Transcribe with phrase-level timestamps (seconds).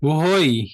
[0.00, 0.64] Buhoy!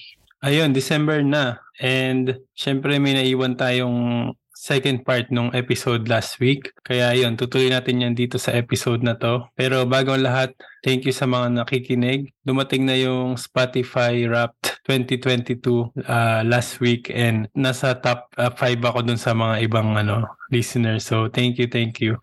[0.46, 1.58] Ayun, December na.
[1.82, 6.70] And syempre may naiwan tayong second part nung episode last week.
[6.86, 9.50] Kaya yun, tutuloy natin yan dito sa episode na to.
[9.58, 10.54] Pero bago ang lahat,
[10.86, 12.30] thank you sa mga nakikinig.
[12.46, 15.58] Dumating na yung Spotify Wrapped 2022
[16.06, 20.22] uh, last week and nasa top 5 uh, ako dun sa mga ibang ano
[20.54, 21.02] listeners.
[21.02, 22.22] So thank you, thank you.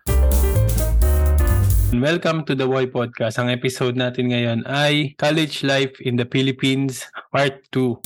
[1.94, 3.38] Welcome to the Boy Podcast.
[3.38, 8.02] Ang episode natin ngayon ay College Life in the Philippines Part 2.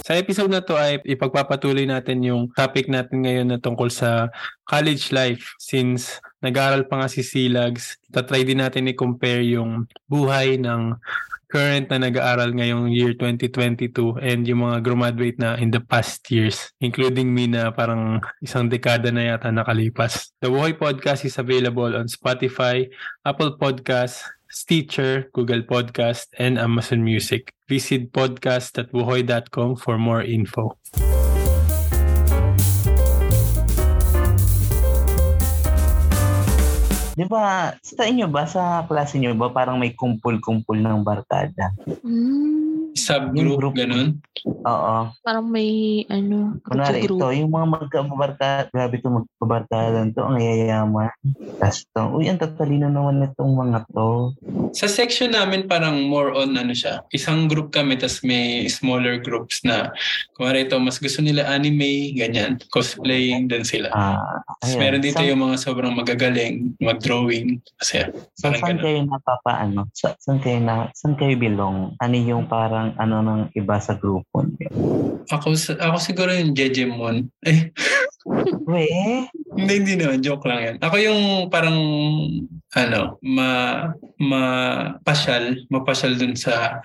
[0.00, 4.32] Sa episode na to ay ipagpapatuloy natin yung topic natin ngayon na tungkol sa
[4.64, 8.00] college life since nag-aaral pa nga si Silags.
[8.08, 10.96] Tatry din natin i-compare yung buhay ng
[11.52, 16.72] current na nag-aaral ngayong year 2022 and yung mga graduate na in the past years,
[16.80, 20.32] including me na parang isang dekada na yata nakalipas.
[20.40, 22.88] The Buhay Podcast is available on Spotify,
[23.28, 27.52] Apple Podcasts, Stitcher, Google Podcast, and Amazon Music.
[27.68, 30.76] Visit podcast.buhoy.com for more info.
[37.12, 41.76] Di ba, sa inyo ba, sa klase niyo ba, parang may kumpul-kumpul ng barkada?
[42.00, 43.74] Mm, Subgroup, group.
[43.74, 44.22] ganun?
[44.62, 45.10] Oo.
[45.20, 45.68] parang may
[46.06, 47.18] ano, Kunwari, group.
[47.18, 51.10] ito, yung mga magkabarkada, grabe ito magkabarkadan to, ang yayaman.
[51.58, 54.34] Tapos ito, uy, ang tatalino naman itong mga to.
[54.72, 57.02] Sa section namin parang more on ano siya.
[57.08, 59.92] Isang group kami tas may smaller groups na
[60.32, 62.58] kung ito mas gusto nila anime, ganyan.
[62.68, 63.88] Cosplaying din sila.
[63.90, 67.58] Ah, Tapos meron dito Sa- yung mga sobrang magagaling, mag-drawing.
[67.76, 68.82] Kasi Sa parang saan ganun.
[68.82, 69.80] kayo napapaano?
[69.92, 71.94] Sa, saan kayo na, saan kayo belong?
[71.96, 74.68] Ano yung parang ano ng iba sa grupo niyo?
[75.30, 77.30] Ako, ako siguro yung Jejemon.
[77.46, 77.72] Eh,
[78.62, 78.86] We,
[79.58, 80.22] hindi, hindi naman.
[80.22, 80.76] Joke lang yan.
[80.78, 81.78] Ako yung parang,
[82.78, 83.48] ano, ma,
[84.22, 84.42] ma,
[85.02, 86.78] pasyal, mapasyal dun sa,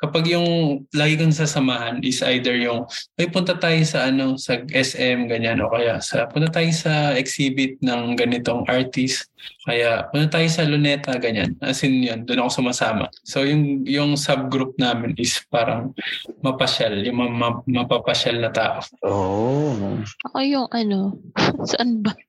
[0.00, 2.88] kapag yung lagi kong sasamahan is either yung,
[3.20, 7.76] ay punta tayo sa ano, sa SM, ganyan, o kaya sa, punta tayo sa exhibit
[7.84, 9.28] ng ganitong artist,
[9.68, 11.52] kaya punta tayo sa Luneta, ganyan.
[11.60, 13.12] As in yun, doon ako sumasama.
[13.28, 15.92] So yung, yung subgroup namin is parang
[16.40, 18.80] mapasyal, yung ma, ma- mapapasyal na tao.
[19.04, 20.00] oh.
[20.32, 21.20] Ako yung ano,
[21.70, 22.16] saan ba?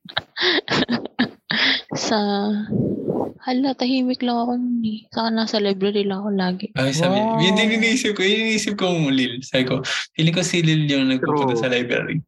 [1.96, 2.20] sa,
[3.42, 5.00] hala, tahimik lang ako nun eh.
[5.10, 6.66] Saka nasa library lang ako lagi.
[6.78, 7.42] Ay, sabi, Wow.
[7.42, 8.22] yun din iniisip ko.
[8.22, 9.42] Yun iniisip ko yung Lil.
[9.42, 9.82] Sabi ko,
[10.14, 11.62] feeling ko si Lil yung nagpupunta True.
[11.62, 12.22] sa library.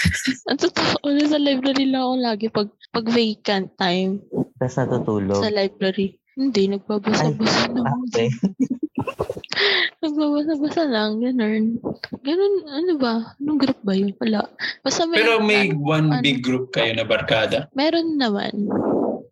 [0.50, 4.18] Ang totoo, nasa library lang ako lagi pag, pag vacant time
[4.56, 5.42] Tapos natutulog.
[5.42, 6.16] sa library.
[6.34, 7.84] Hindi, nagbabasa-basa lang.
[8.08, 8.30] Okay.
[10.00, 11.76] Nagbabasa-basa lang, ganun.
[12.24, 13.14] Ganun, ano ba?
[13.36, 14.16] Anong group ba yun?
[14.16, 14.48] Wala.
[14.80, 16.22] Basta may, Pero may ano, one ano.
[16.24, 17.68] big group kayo na barkada.
[17.76, 18.64] Meron naman.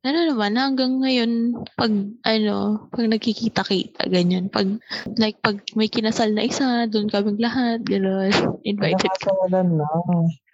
[0.08, 1.92] Meron naman, hanggang ngayon, pag,
[2.24, 4.48] ano, pag nagkikita-kita, ganyan.
[4.48, 4.80] Pag,
[5.20, 8.32] like, pag may kinasal na isa, doon kaming lahat, gano'n.
[8.64, 9.28] Invited ka.
[9.28, 9.84] Nakasalan na.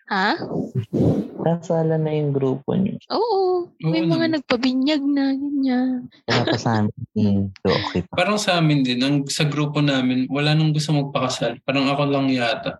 [0.04, 0.36] Ha?
[1.40, 3.00] Kasalan na yung grupo niyo.
[3.08, 3.72] Oo.
[3.80, 4.34] May Oo mga naman.
[4.40, 5.90] nagpabinyag na, ganyan.
[6.28, 6.92] Kaya pa sa amin.
[7.14, 8.26] Hmm, so, okay pa.
[8.26, 11.62] Parang sa amin din, ang, sa grupo namin, wala nang gusto magpakasal.
[11.62, 12.74] Parang ako lang yata.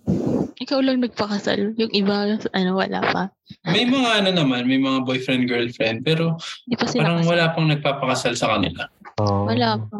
[0.62, 1.74] Ikaw lang nagpakasal.
[1.74, 3.22] Yung iba, ano, wala pa.
[3.66, 6.06] May mga ano naman, may mga boyfriend, girlfriend.
[6.06, 7.30] Pero Hindi pa sila parang kasal.
[7.34, 8.86] wala pang nagpapakasal sa kanila.
[9.18, 9.50] Oh.
[9.50, 9.96] Wala pa.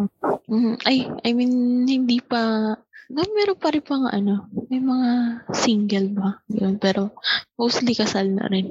[0.47, 0.75] Mhm.
[0.87, 1.53] Ay, I mean,
[1.85, 2.73] hindi pa...
[3.11, 5.11] No, meron pa rin pang ano, may mga
[5.51, 6.39] single ba?
[6.47, 7.11] Yun, pero
[7.59, 8.71] mostly kasal na rin.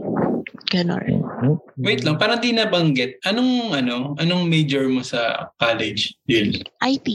[0.71, 1.19] Ganon.
[1.43, 1.59] Hmm.
[1.75, 3.19] Wait lang, parang di nabanggit.
[3.27, 6.55] Anong, ano, anong major mo sa college, Lil?
[6.79, 7.07] IT.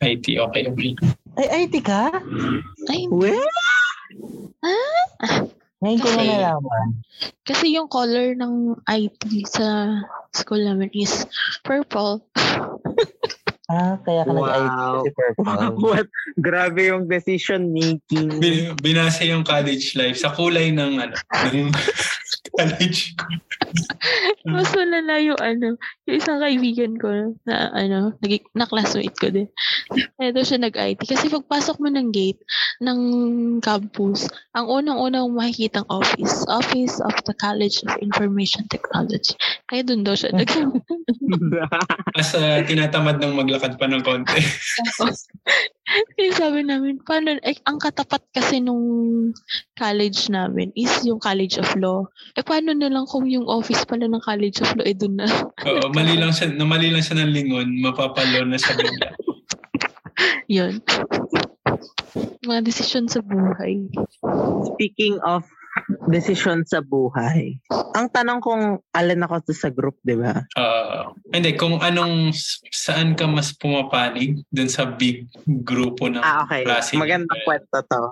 [0.00, 0.90] IT, okay, okay.
[1.36, 2.08] Ay, IT ka?
[2.88, 3.36] Ay, We?
[4.64, 5.44] Ah?
[5.84, 6.88] Ngayon ko na Kasi- nalaman.
[7.44, 10.00] kasi yung color ng IT sa
[10.32, 11.28] school namin is
[11.60, 12.24] purple.
[13.66, 14.94] Ah, kaya ka nag-IT Wow.
[15.02, 15.44] kasi purple.
[15.82, 16.06] What?
[16.38, 18.38] Grabe yung decision making.
[18.38, 21.14] Bin- binasa yung college life sa kulay ng ano
[21.50, 21.74] ng
[22.56, 23.24] college ko.
[24.56, 25.76] Mas malala yung ano,
[26.08, 29.48] yung isang kaibigan ko na ano, naging, na classmate ko din.
[30.16, 31.04] Ito siya nag-IT.
[31.04, 32.40] Kasi pagpasok mo ng gate
[32.80, 33.00] ng
[33.60, 34.26] campus,
[34.56, 36.44] ang unang-unang makikita ang office.
[36.48, 39.36] Office of the College of Information Technology.
[39.68, 40.48] Kaya dun daw siya nag
[42.16, 44.40] As uh, tinatamad ng maglakad pa ng konti.
[46.18, 48.82] Kaya sabi namin, paano, eh, ang katapat kasi nung
[49.78, 52.10] college namin is yung College of Law.
[52.34, 55.30] Eh, paano na lang kung yung office pala ng College of Law, eh, dun na.
[55.62, 59.08] Oo, mali lang siya, namali lang siya ng lingon, mapapalo na siya bigla.
[60.56, 60.82] Yun.
[62.46, 63.86] Mga desisyon sa buhay.
[64.74, 65.46] Speaking of
[66.06, 67.58] Desisyon sa buhay.
[67.98, 68.62] Ang tanong kung
[68.94, 70.46] alin ako to sa group, di ba?
[70.54, 72.30] Ah, hindi, kung anong,
[72.70, 76.62] saan ka mas pumapanig dun sa big grupo ng Ah, okay.
[76.62, 76.94] klase.
[76.94, 78.02] Magandang kwento to.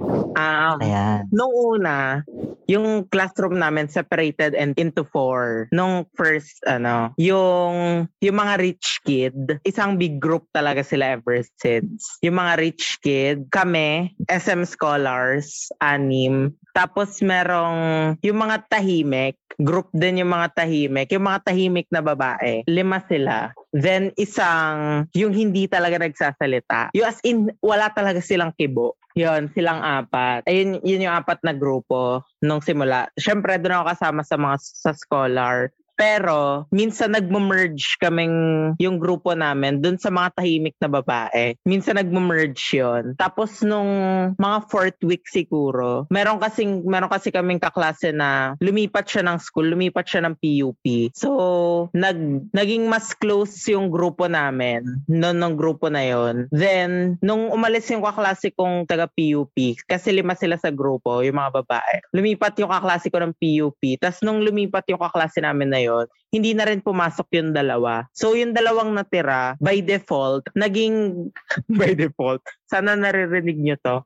[0.00, 1.26] Um, Ayan.
[1.34, 2.22] Nung una,
[2.70, 5.66] yung classroom namin separated and into four.
[5.74, 12.20] Nung first, ano, yung, yung mga rich kid, isang big group talaga sila ever since.
[12.22, 16.54] Yung mga rich kid, kami, SM Scholars, anim.
[16.76, 21.10] Tapos merong, yung mga tahimik, group din yung mga tahimik.
[21.10, 23.50] Yung mga tahimik na babae, lima sila.
[23.74, 26.94] Then isang, yung hindi talaga nagsasalita.
[26.94, 28.94] Yung as in, wala talaga silang kibo.
[29.18, 30.46] Yun, silang apat.
[30.46, 33.10] Ayun, yun yung apat na grupo nung simula.
[33.18, 35.74] Siyempre, doon ako kasama sa mga sa scholar.
[35.98, 41.58] Pero, minsan nagmo-merge kaming yung grupo namin dun sa mga tahimik na babae.
[41.66, 43.18] Minsan nagmo-merge yon.
[43.18, 43.90] Tapos nung
[44.38, 49.74] mga fourth week siguro, meron kasing meron kasi kaming kaklase na lumipat siya ng school,
[49.74, 51.10] lumipat siya ng PUP.
[51.18, 56.46] So, nag naging mas close yung grupo namin noon nung grupo na yon.
[56.54, 61.58] Then, nung umalis yung kaklase kong taga PUP, kasi lima sila sa grupo, yung mga
[61.64, 61.94] babae.
[62.14, 63.98] Lumipat yung kaklase ko ng PUP.
[63.98, 68.04] Tapos nung lumipat yung kaklase namin na yon, hindi na rin pumasok yung dalawa.
[68.12, 71.28] So yung dalawang natira, by default, naging,
[71.80, 73.96] by default, sana naririnig nyo to.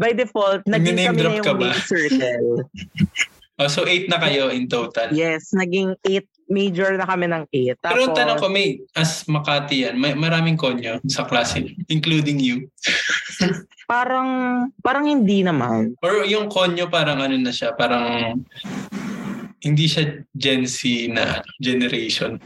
[0.00, 2.64] By default, naging kami na yung main circle.
[3.56, 5.08] Oh, so eight na kayo in total.
[5.16, 7.80] yes, naging eight, major na kami ng eight.
[7.80, 12.68] Pero Tapos, tanong ko, may, as Makati yan, may maraming konyo sa klase, including you.
[13.92, 14.28] parang,
[14.84, 15.96] parang hindi naman.
[16.04, 18.44] Or yung konyo parang ano na siya, parang
[19.66, 22.38] hindi siya Gen Z na generation.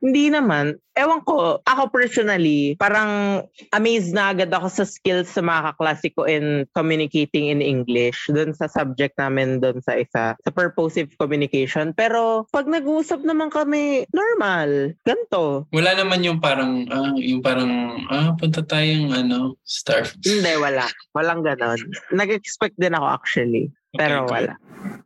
[0.00, 0.80] Hindi naman.
[0.96, 3.44] Ewan ko, ako personally, parang
[3.76, 8.56] amazed na agad ako sa skills sa mga kaklase ko in communicating in English dun
[8.56, 11.92] sa subject namin dun sa isa, sa purposive communication.
[11.92, 14.96] Pero pag nag-uusap naman kami, normal.
[15.04, 15.68] Ganto.
[15.68, 20.24] Wala naman yung parang, ah, yung parang, ah, punta tayong ano, Starfish.
[20.24, 20.88] Hindi, wala.
[21.12, 21.76] Walang ganon.
[22.08, 23.68] Nag-expect din ako actually.
[23.92, 24.52] Pero Okay, wala.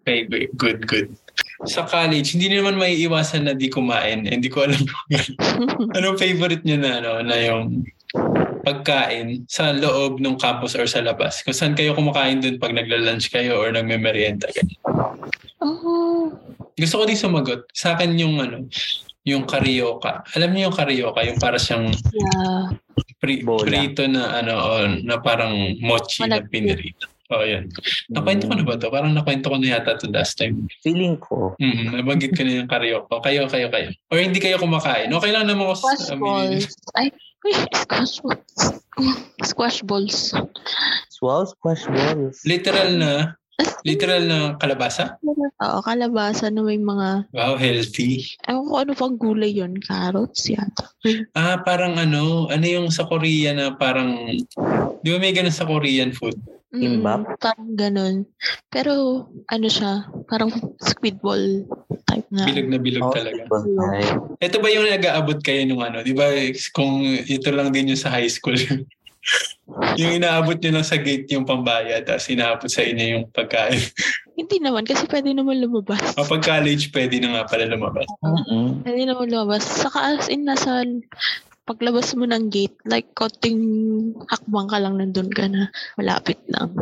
[0.04, 1.08] Okay, good, good, good.
[1.64, 4.28] Sa college, hindi naman may iwasan na di kumain.
[4.28, 4.78] Eh, Hindi ko alam
[5.96, 7.82] anong favorite niyo na, ano, na yung
[8.62, 11.40] pagkain sa loob ng campus or sa labas.
[11.42, 14.46] Kung saan kayo kumakain dun pag nagla-lunch kayo or nagme-merienda.
[14.52, 14.78] ganyan.
[15.60, 16.32] oh,
[16.76, 17.64] Gusto ko din sumagot.
[17.72, 18.68] Sa akin yung ano,
[19.24, 20.20] yung karyoka.
[20.36, 22.68] Alam niyo yung karyoka, yung para siyang yeah.
[23.16, 23.64] pri- Bola.
[23.64, 24.54] prito na ano,
[25.00, 26.52] na parang mochi na Malagkit.
[26.52, 27.06] pinirito.
[27.32, 27.72] Oh, yan.
[28.12, 28.92] Nakwento ko na ba to?
[28.92, 30.68] Parang nakwento ko na yata to last time.
[30.84, 33.16] Feeling ko, Mm, nabanggit ko na yung karyoka.
[33.24, 33.88] Kayo, kayo, kayo.
[34.12, 35.08] Or hindi kayo kumakain.
[35.08, 36.68] Okay lang naman ko Squash sa balls.
[36.92, 37.08] Ay,
[37.40, 38.52] uy, squash balls.
[39.40, 40.18] Squash balls.
[41.08, 42.44] swell squash balls.
[42.44, 43.12] Literal na,
[43.82, 45.16] literal na kalabasa.
[45.24, 48.20] Oo, kalabasa na may mga, Wow, healthy.
[48.44, 50.92] ewan ko ano pang gulay yon Carrots yata.
[51.32, 54.28] Ah, parang ano, ano yung sa Korea na parang,
[55.00, 56.36] di ba may ganun sa Korean food?
[56.74, 57.22] Kimbap?
[57.22, 58.14] Mm, parang ganun.
[58.68, 58.92] Pero,
[59.48, 60.50] ano siya, parang
[60.82, 61.62] squid ball
[62.10, 62.44] type na.
[62.50, 63.42] Bilog na bilog Oh, talaga.
[64.42, 66.02] Ito ba yung nag-aabot kayo nung ano?
[66.02, 66.26] Di ba
[66.74, 68.58] kung ito lang din yung sa high school.
[70.00, 73.80] yung inaabot nyo lang sa gate yung pambayad tapos inaabot sa inyo yung pagkain.
[74.38, 76.02] Hindi naman, kasi pwede naman lumabas.
[76.18, 78.04] Kapag college, pwede na nga pala lumabas.
[78.18, 78.82] Mm-mm.
[78.82, 79.62] Pwede naman lumabas.
[79.62, 80.82] Saka as in, nasa
[81.64, 83.60] paglabas mo ng gate, like, konting
[84.28, 85.72] hakbang ka lang nandun ka na.
[85.96, 86.72] Malapit lang.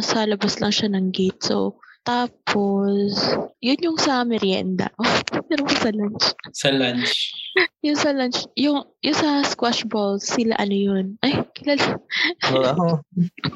[0.00, 1.40] Nasa labas lang siya ng gate.
[1.44, 3.14] So, tapos,
[3.62, 4.90] yun yung sa merienda.
[4.98, 5.06] Oh,
[5.48, 6.24] pero sa lunch.
[6.50, 7.14] Sa lunch.
[7.84, 11.20] Yung sa lunch, yung, yung sa squash balls, sila ano yun?
[11.20, 12.00] Ay, kilala.
[12.48, 13.04] Wow.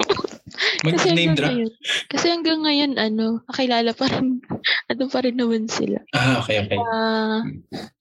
[0.85, 1.49] Mag-name hanggang drop.
[1.49, 1.73] ngayon,
[2.13, 4.45] kasi hanggang ngayon, ano, kakilala pa rin,
[4.93, 6.05] ano pa rin naman sila.
[6.13, 6.77] Ah, okay, okay.
[6.77, 7.41] Ah,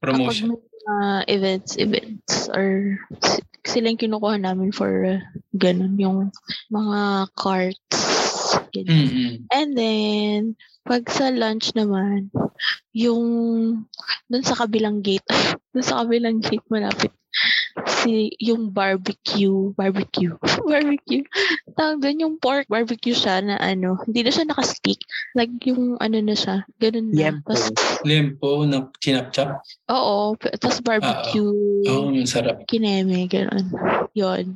[0.03, 0.59] Promotion.
[0.59, 5.21] Kapag mga events, events, or si- sila yung kinukuha namin for uh,
[5.57, 6.29] ganun, yung
[6.69, 7.99] mga carts.
[8.75, 9.49] Mm-mm.
[9.49, 10.39] And then,
[10.85, 12.29] pag sa lunch naman,
[12.93, 13.25] yung
[14.29, 15.25] dun sa kabilang gate,
[15.73, 17.11] dun sa kabilang gate malapit,
[18.05, 20.37] si yung barbecue, barbecue,
[20.69, 21.25] barbecue.
[21.73, 25.01] Tawag doon yung pork barbecue siya na ano, hindi na siya naka-stick.
[25.33, 27.33] Like yung ano na siya, ganun na.
[27.33, 27.49] Yempo.
[27.49, 27.73] Tapos,
[28.05, 29.65] Lempo na chinap-chap.
[29.89, 31.49] oo, tapos barbecue,
[31.89, 32.61] Oo, oh, sarap.
[32.69, 33.65] kineme, ganun.
[34.13, 34.53] Yon.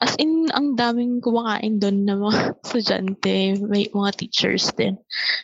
[0.00, 4.96] As in, ang daming kumakain doon na mga estudyante, may mga teachers din.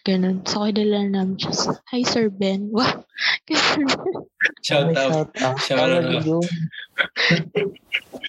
[0.08, 0.46] Ganun.
[0.48, 1.76] So, kilala namin siya.
[1.92, 2.72] Hi, Sir Ben.
[2.72, 3.04] Wow.
[3.44, 4.24] Kay Sir Ben.
[4.66, 5.30] Shout out.
[5.30, 5.56] Shout out.
[5.62, 6.42] Shout out.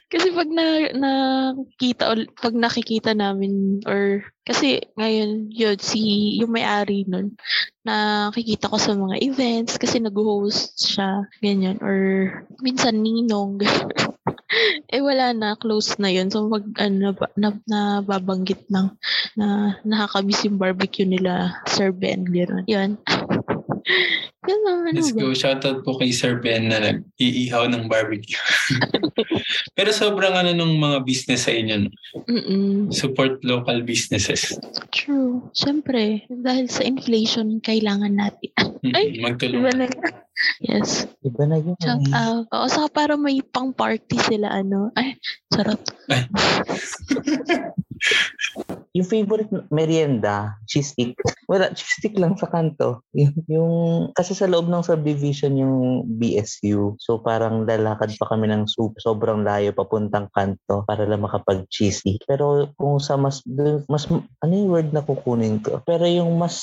[0.07, 7.35] Kasi pag na, nakita, pag nakikita namin, or, kasi ngayon, yun, si, yung may-ari nun,
[7.83, 11.99] nakikita ko sa mga events, kasi nag-host siya, ganyan, or,
[12.63, 13.59] minsan ninong,
[14.93, 16.31] eh wala na, close na yun.
[16.31, 18.87] So, mag, ano, ba- na, nababanggit ng,
[19.35, 22.63] na nakakamiss yung barbecue nila, Sir Ben, gano'n.
[22.69, 22.95] Yun.
[24.47, 25.19] Yun lang, ano Let's ba?
[25.19, 25.31] go.
[25.31, 28.39] Shoutout po kay Sir Ben na nag-iihaw ng barbecue.
[29.77, 31.87] Pero sobrang ano nung mga business sa inyo.
[31.87, 31.89] no?
[32.27, 32.91] Mm-mm.
[32.91, 34.55] Support local businesses.
[34.91, 35.43] True.
[35.55, 38.51] Siyempre, dahil sa inflation, kailangan natin.
[38.83, 39.87] Mm, Ay, Magtulungan.
[39.87, 40.15] Diba na?
[40.61, 41.09] Yes.
[41.25, 41.75] Iba na yun.
[41.81, 42.45] Shout out.
[42.53, 44.93] Oo, saka para may pang party sila, ano.
[44.93, 45.17] Ay,
[45.49, 45.81] sarap.
[48.93, 51.17] Yung favorite merienda, cheese stick.
[51.47, 53.07] Wala, stick lang sa kanto.
[53.15, 53.73] Yung, yung
[54.11, 56.99] kasi sa loob ng subdivision yung BSU.
[56.99, 62.03] So parang lalakad pa kami ng soup, sobrang layo papuntang kanto para lang makapag cheese
[62.03, 62.19] stick.
[62.27, 63.41] Pero kung sa mas,
[63.87, 64.05] mas,
[64.43, 65.79] ano yung word na kukunin ko?
[65.87, 66.59] Pero yung mas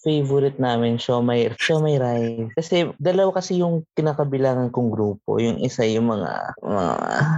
[0.00, 2.48] favorite namin, siomay, siomay rice.
[2.56, 5.36] Kasi dalawa kasi yung kinakabilangan kong grupo.
[5.36, 6.86] Yung isa yung mga, mga,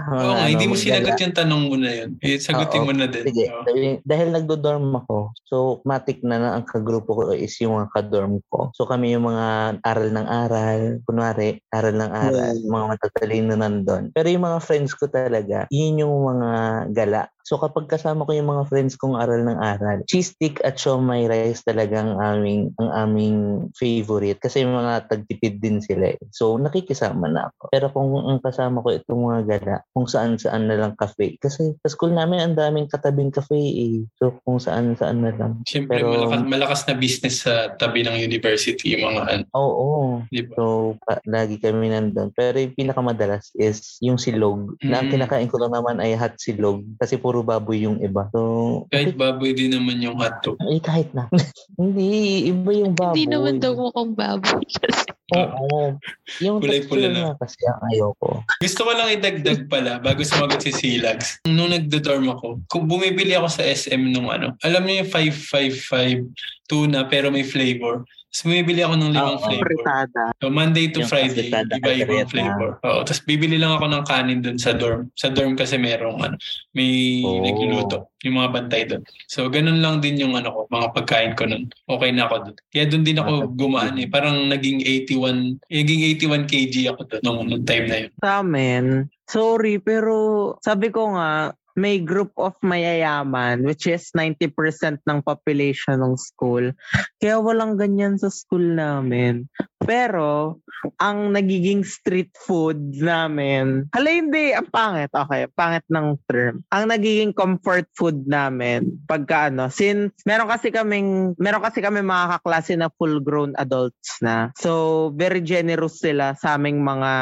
[0.08, 2.10] mga Oo nga, hindi mo sinagot yung tanong mo na yun.
[2.22, 3.26] Eh, sagutin Oo, mo na din.
[3.26, 3.64] Sige, Oo.
[3.66, 8.38] dahil, dahil nagdo-dorm ako, so matik na na ang kagrupo ko is yung mga ka-dorm
[8.46, 8.70] ko.
[8.78, 14.14] So kami yung mga aral ng aral, kunwari, aral ng aral, mga matatalino nandun.
[14.14, 16.50] Pero yung mga friends ko talaga, yun yung mga
[16.94, 17.22] gala.
[17.42, 21.26] So kapag kasama ko yung mga friends kong aral ng aral, cheese stick at siomay
[21.26, 23.38] rice talagang aming, ang aming
[23.74, 26.20] favorite kasi yung mga tagtipid din sila eh.
[26.30, 27.62] So nakikisama na ako.
[27.68, 31.34] Pero kung ang kasama ko itong mga gala, kung saan saan na lang cafe.
[31.36, 33.96] Kasi sa school namin ang daming katabing cafe eh.
[34.16, 35.62] So kung saan saan na lang.
[35.66, 39.88] Siyempre, Pero- malakas, malakas na business sa tabi ng university, yung mga ano, Oo.
[40.28, 40.54] di ba?
[40.54, 40.64] So,
[41.02, 42.30] pa, lagi kami nandun.
[42.30, 44.78] Pero yung pinakamadalas is yung silog.
[44.80, 45.14] Na ang Mm.
[45.18, 46.84] kinakain ko lang naman ay hot silog.
[46.96, 48.28] Kasi puro baboy yung iba.
[48.28, 50.60] So, Kahit baboy din naman yung hotdog.
[50.60, 51.32] eh, kahit na.
[51.80, 53.16] Hindi, iba yung baboy.
[53.16, 55.08] Hindi naman daw mukhang baboy kasi.
[55.32, 55.96] Oo.
[56.44, 57.40] Yung Kulay-pula texture na.
[57.40, 58.44] kasi ang ayoko.
[58.60, 61.40] Gusto ko lang idagdag pala bago sumagot si Silags.
[61.48, 66.28] Nung nagdo-dorm ako, kung bumibili ako sa SM nung ano, alam niyo yung 555
[66.68, 68.04] tuna pero may flavor.
[68.32, 69.44] Tapos bumibili ako ng limang Oo.
[69.44, 69.68] flavor.
[69.68, 70.24] Fritada.
[70.40, 72.32] So Monday to Yung Friday, afritada, iba-ibang caldereta.
[72.32, 72.70] flavor.
[72.80, 75.12] Oo, tapos bibili lang ako ng kanin dun sa dorm.
[75.12, 76.36] Sa dorm kasi merong ano,
[76.72, 77.44] may Oh.
[77.44, 79.04] nagluluto, yung mga bantay dun.
[79.28, 81.68] So ganun lang din yung ano ko, mga pagkain ko nun.
[81.84, 82.56] Okay na ako dun.
[82.72, 84.08] Kaya dun din ako gumaan eh.
[84.08, 88.10] Parang naging 81, naging 81 kg ako dun nung, nung time na yun.
[88.16, 88.84] Sa amin,
[89.28, 90.16] sorry, pero
[90.64, 96.72] sabi ko nga, may group of mayayaman, which is 90% ng population ng school.
[97.20, 99.48] Kaya walang ganyan sa school namin.
[99.84, 100.62] Pero,
[100.98, 106.62] ang nagiging street food namin, hala hindi, ang pangit, okay, pangit ng term.
[106.74, 112.38] Ang nagiging comfort food namin, pagka ano, since meron kasi kaming, meron kasi kami mga
[112.38, 114.50] kaklase na full-grown adults na.
[114.58, 117.12] So, very generous sila sa aming mga,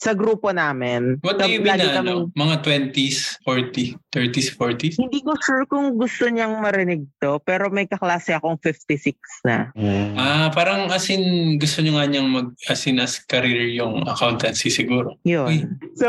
[0.00, 1.20] sa grupo namin.
[1.20, 2.32] What do So, you mean na ano?
[2.32, 4.96] Mga 20s, 40, 30s, 40s?
[4.96, 9.72] Hindi ko sure kung gusto niyang marinig to, pero may kaklase akong 56 na.
[10.16, 14.68] Ah, parang as in, gusto nyo nga niyang mag, as in as career yung accountancy
[14.68, 15.14] siguro.
[15.22, 15.46] Yun.
[15.46, 15.58] Uy.
[15.96, 16.08] So,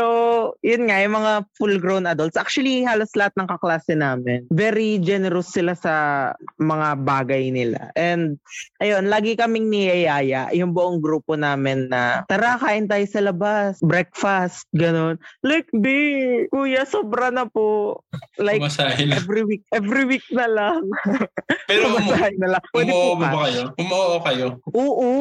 [0.60, 2.36] yun nga, yung mga full-grown adults.
[2.36, 4.44] Actually, halos lahat ng kaklase namin.
[4.50, 5.94] Very generous sila sa
[6.58, 7.94] mga bagay nila.
[7.94, 8.36] And,
[8.82, 14.66] ayun, lagi kaming niyayaya, yung buong grupo namin na, tara, kain tayo sa labas, breakfast,
[14.74, 15.16] ganun.
[15.46, 18.02] Like, di, kuya, sobra na po.
[18.36, 18.60] Like,
[18.98, 20.82] every week, every week na lang.
[21.70, 22.62] Pero umu- na lang.
[22.72, 23.38] Pwede umuo po ba ka?
[23.46, 23.62] kayo?
[23.78, 24.46] Umuo kayo?
[24.72, 25.12] Oo.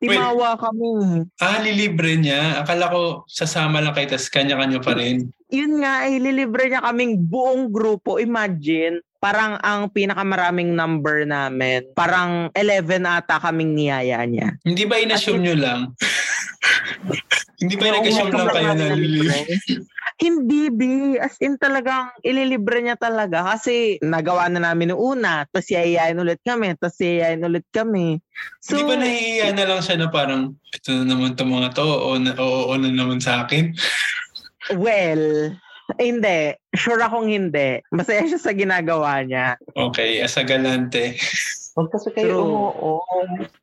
[0.00, 1.28] Timawa kami.
[1.44, 2.64] Ah, lilibre niya.
[2.64, 5.28] Akala ko sasama lang kayo, tas kanya-kanya pa rin.
[5.52, 8.16] Yun nga, ililibre niya kaming buong grupo.
[8.16, 14.56] Imagine, parang ang pinakamaraming number namin, parang 11 ata kaming niyaya niya.
[14.64, 15.80] Hindi ba inassume nyo lang?
[17.60, 19.38] Hindi ba Oo, nag-assume lang kayo na lilibre?
[20.20, 20.80] Hindi, B.
[21.16, 26.44] As in talagang ililibre niya talaga kasi nagawa na namin noong una, tapos yayayain ulit
[26.44, 28.20] kami, tapos yayayain ulit kami.
[28.60, 30.42] So, Hindi ba nahihiya na lang siya na parang,
[30.76, 33.72] ito na naman itong mga to, o na, oo, oo na naman sa akin?
[34.76, 35.56] well,
[35.96, 36.54] hindi.
[36.76, 37.80] Sure akong hindi.
[37.88, 39.56] Masaya siya sa ginagawa niya.
[39.72, 41.16] Okay, as a galante.
[41.80, 42.44] Huwag kasi kayo True.
[42.44, 43.00] umuo.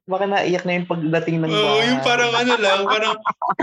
[0.10, 1.86] Baka naiyak na yung pagdating ng Oo, bahay.
[1.86, 3.14] yung parang ano lang, parang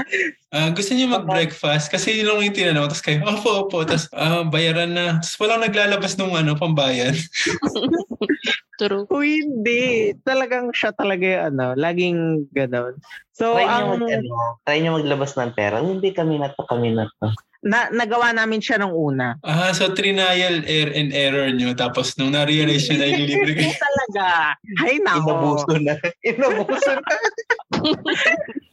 [0.54, 2.86] ah, gusto niyo mag-breakfast kasi yun lang yung tinanong.
[2.86, 3.82] Tapos kayo, opo, opo.
[3.82, 5.18] Tapos ah, bayaran na.
[5.18, 7.18] Tapos walang naglalabas nung ano, pambayan.
[8.78, 9.06] True.
[9.10, 10.14] Uy, hindi.
[10.26, 12.98] Talagang siya talaga yung ano, laging ganon.
[13.30, 14.34] So, Try niyo ang, mag, ano,
[14.66, 15.78] try niyo maglabas ng pera.
[15.78, 17.30] Hindi kami na to, kami na to.
[17.64, 19.40] na, nagawa namin siya nung una.
[19.40, 21.72] Ah, so trial error and error nyo.
[21.72, 23.72] Tapos nung na-realize nyo na ililibre kayo.
[23.88, 24.52] Talaga.
[24.84, 25.32] Ay, nako.
[25.32, 25.94] Inabuso na.
[26.20, 27.12] Inabuso na.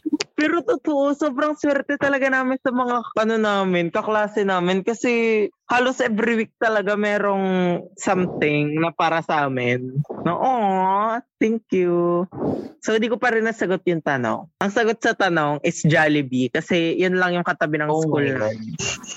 [0.42, 6.34] Pero totoo, sobrang swerte talaga namin sa mga ano namin, kaklase namin kasi halos every
[6.34, 10.02] week talaga merong something na para sa amin.
[10.26, 12.30] Na, oh, thank you.
[12.82, 14.46] So, hindi ko pa rin nasagot yung tanong.
[14.62, 18.54] Ang sagot sa tanong is Jollibee kasi yun lang yung katabi ng Oh school na.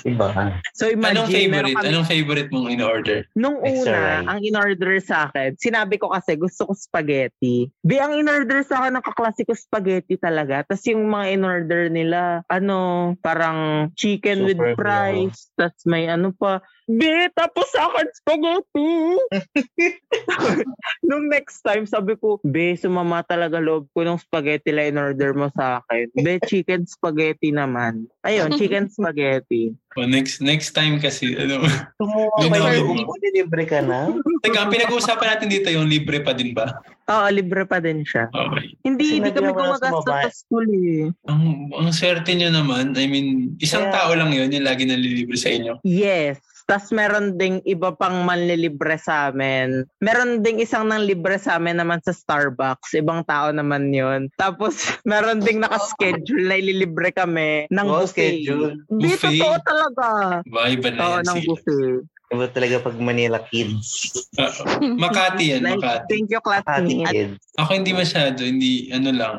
[0.05, 0.29] Iba.
[0.73, 1.77] So, imagine, Anong favorite?
[1.77, 3.19] kami- Anong favorite mong in-order?
[3.37, 4.27] Nung una, rice.
[4.29, 7.69] ang in-order sa akin, sinabi ko kasi gusto ko spaghetti.
[7.85, 10.65] Bi, ang in-order sa akin ng kaklase ko spaghetti talaga.
[10.65, 15.53] Tapos yung mga in-order nila, ano, parang chicken with Super fries.
[15.57, 16.65] Tapos may ano pa.
[16.85, 18.93] Bi, tapos sa akin spaghetti.
[21.09, 25.49] Nung next time, sabi ko, Be, sumama talaga loob ko ng spaghetti la in-order mo
[25.51, 26.13] sa akin.
[26.15, 28.05] Be, chicken spaghetti naman.
[28.21, 29.73] Ayun, chicken spaghetti.
[29.97, 31.65] O next next time kasi, ano,
[31.97, 33.01] Kumuha Yun pa na, yung
[33.33, 34.13] libre ka na.
[34.45, 36.85] teka, pinag-uusapan natin dito yung libre pa din ba?
[37.09, 38.29] Oo, libre pa din siya.
[38.29, 38.77] Okay.
[38.85, 40.25] Hindi, hindi kami gumagastos babae.
[40.25, 41.09] sa school eh.
[41.29, 45.37] Ang, ang swerte nyo naman, I mean, isang Kaya- tao lang yun yung lagi nalilibre
[45.37, 45.81] sa inyo.
[45.81, 46.45] Yes.
[46.65, 49.85] Tapos meron ding iba pang manlilibre sa amin.
[50.01, 52.97] Meron ding isang nang libre sa amin naman sa Starbucks.
[52.97, 54.33] Ibang tao naman yon.
[54.35, 58.41] Tapos meron ding nakaschedule na ililibre kami ng Oh, buffet.
[58.41, 58.81] schedule.
[58.89, 59.37] Di, Buffet?
[59.37, 60.07] totoo talaga.
[60.43, 61.49] Ba, iba na Oo, yan ng sila.
[61.53, 62.01] buffet.
[62.25, 63.87] Iba talaga pag Manila kids.
[64.35, 66.09] Ah, Makati yan, Like, Makati.
[66.09, 67.07] thank you, classmate.
[67.07, 67.39] kids.
[67.55, 69.37] Ako hindi masyado, hindi, ano lang.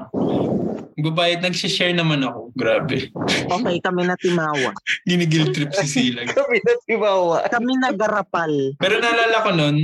[0.95, 2.55] Babayad, nag-share naman ako.
[2.55, 3.11] Grabe.
[3.51, 4.71] Okay, kami na timawa.
[5.09, 6.31] Ginigil trip si Silag.
[6.39, 7.43] Kami na si Bawa.
[7.51, 8.51] Kami nagarapal.
[8.79, 9.83] Pero naalala ko nun,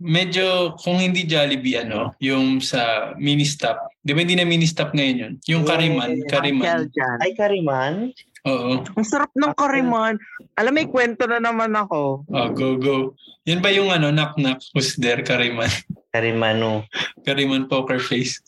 [0.00, 4.00] medyo kung hindi Jollibee, ano, yung sa mini-stop.
[4.00, 5.34] Di ba hindi na mini-stop ngayon yun?
[5.44, 5.70] Yung Yeah.
[5.76, 6.88] Kariman, Kariman.
[7.20, 7.94] Ay, Kariman?
[8.46, 8.86] Oo.
[8.86, 10.14] Ang sarap ng kariman.
[10.54, 12.22] Alam, may kwento na naman ako.
[12.30, 12.96] Oh, go, go.
[13.44, 15.68] Yan ba yung ano, knock-knock, who's there, Kariman?
[16.16, 16.88] Karimano.
[17.28, 18.40] Kariman poker face.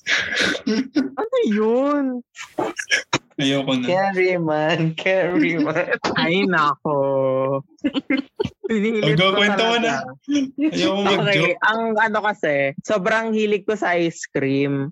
[1.20, 2.24] Ano yun?
[3.36, 3.86] Ayoko na.
[3.86, 4.96] Kariman.
[4.96, 5.92] Kariman.
[6.16, 6.96] Ay, nako.
[9.12, 10.00] Go, ko kwento mo na.
[10.72, 11.56] Ayoko Okay, mag-joke.
[11.60, 14.88] ang ano kasi, sobrang hilig ko sa ice cream.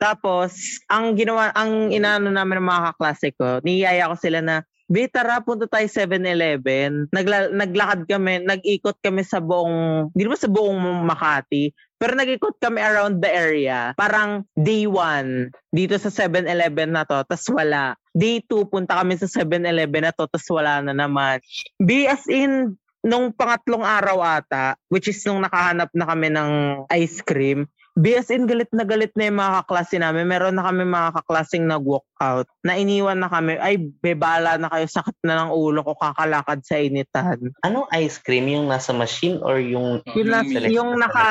[0.00, 5.10] Tapos, ang ginawa, ang inaano namin ng mga kaklase ko, niyaya ko sila na, Be,
[5.10, 7.10] tara, punta tayo 7-Eleven.
[7.10, 12.78] Nagla- naglakad kami, nag-ikot kami sa buong, hindi naman sa buong Makati, pero nag-ikot kami
[12.78, 13.90] around the area.
[13.98, 17.98] Parang day 1, dito sa 7-Eleven na to, tas wala.
[18.14, 21.42] Day 2, punta kami sa 7-Eleven na to, tas wala na naman.
[21.82, 26.50] Be as in, nung pangatlong araw ata, which is nung nakahanap na kami ng
[26.90, 27.66] ice cream,
[27.96, 30.28] in galit na galit na yung mga kaklase namin.
[30.28, 34.84] Meron na kami mga kaklaseng nag-walk out na iniwan na kami, ay bebala na kayo,
[34.84, 37.40] sakit na ng ulo ko, kakalakad sa initan.
[37.64, 38.52] Anong ice cream?
[38.52, 40.04] Yung nasa machine or yung...
[40.12, 41.28] Yung, nas- yung naka,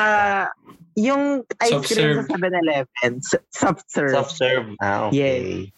[0.98, 2.26] yung ice Soft cream serve.
[2.26, 4.14] sa 7-Eleven, s- soft serve.
[4.14, 4.66] Soft serve?
[4.82, 5.70] Ah, okay.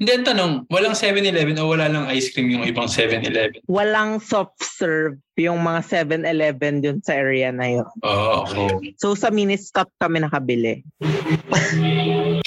[0.00, 3.60] Hindi, ang tanong, walang 7-Eleven o wala lang ice cream yung ibang 7-Eleven?
[3.68, 7.88] Walang soft serve yung mga 7-Eleven dun sa area na yun.
[8.00, 8.64] Oo, okay.
[8.64, 8.80] Oh.
[8.96, 10.80] So sa mini stop kami nakabili.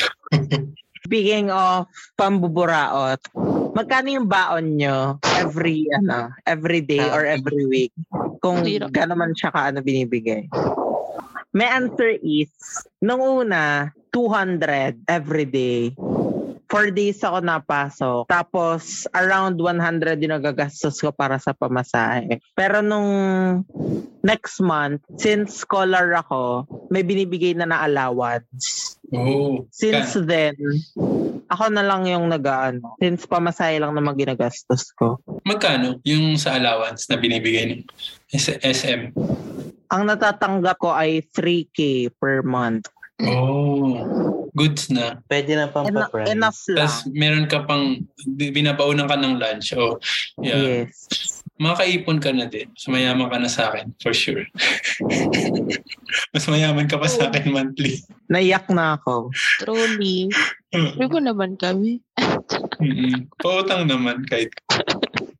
[1.06, 1.86] Speaking of
[2.18, 3.22] pambuburaot,
[3.78, 7.94] magkano yung baon nyo every ano, every day or every week?
[8.42, 10.50] Kung gano'n man siya kaano binibigay.
[11.54, 12.50] My answer is,
[12.98, 15.94] nung una, 200 every day.
[16.74, 18.26] Four days ako napasok.
[18.26, 22.42] Tapos, around 100 yung nagagastos ko para sa pamasahe.
[22.58, 23.14] Pero nung
[24.26, 28.98] next month, since scholar ako, may binibigay na na allowance.
[29.14, 30.58] Oh, Since then,
[31.46, 32.98] ako na lang yung nag-ano.
[32.98, 35.22] Since pamasahe lang naman ginagastos ko.
[35.46, 37.76] magkano yung sa allowance na binibigay ni
[38.34, 39.14] S- SM?
[39.94, 42.90] Ang natatanggap ko ay 3K per month.
[43.22, 43.94] Oh,
[44.54, 45.18] goods na.
[45.26, 46.30] Pwede na pang Ena- pa-price.
[46.32, 46.86] enough lang.
[46.86, 49.74] Tapos meron ka pang, bi- binabaunan ka ng lunch.
[49.74, 49.98] Oh,
[50.40, 50.86] yeah.
[50.88, 51.42] Yes.
[51.58, 52.66] Makaipon ka na din.
[52.74, 54.42] Mas mayaman ka na sa akin, for sure.
[56.34, 58.02] Mas mayaman ka pa sa akin monthly.
[58.30, 59.30] Naiyak na ako.
[59.62, 60.30] Truly.
[60.74, 62.02] Pero naman kami.
[62.82, 63.30] Mm-mm.
[63.38, 64.50] Pautang naman kahit.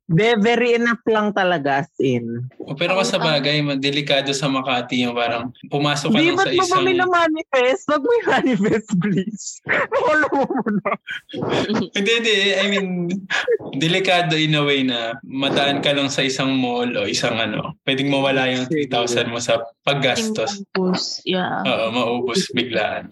[0.04, 2.44] De, very enough lang talaga as in.
[2.60, 6.52] O, pero kasi sa bagay, delikado sa Makati yung parang pumasok ka Di lang sa
[6.52, 6.72] mo isang...
[6.76, 7.88] kami na manifest?
[7.88, 9.44] Wag mo yung manifest, please.
[10.04, 10.90] Follow mo muna.
[11.96, 12.36] Hindi, hindi.
[12.52, 12.88] I mean,
[13.80, 18.12] delikado in a way na madaan ka lang sa isang mall o isang ano, pwedeng
[18.12, 20.68] mawala yung 3,000 mo sa paggastos.
[20.76, 21.64] Campus, yeah.
[21.64, 23.08] Oo, maubos biglaan.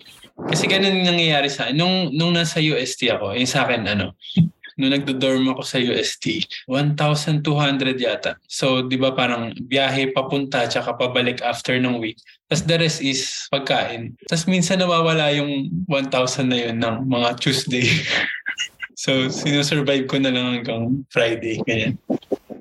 [0.49, 1.77] Kasi ganun yung nangyayari sa akin.
[1.77, 4.13] Nung, nung nasa UST ako, yung sa akin, ano,
[4.83, 7.47] nung nagdo-dorm ako sa UST, 1,200
[7.97, 8.35] yata.
[8.51, 12.19] So, di ba parang biyahe papunta tsaka pabalik after ng week.
[12.51, 14.19] Tapos the rest is pagkain.
[14.27, 17.87] Tapos minsan nawawala yung 1,000 na yun ng mga Tuesday.
[18.99, 21.63] so, sinusurvive ko na lang hanggang Friday.
[21.63, 21.95] Ganyan.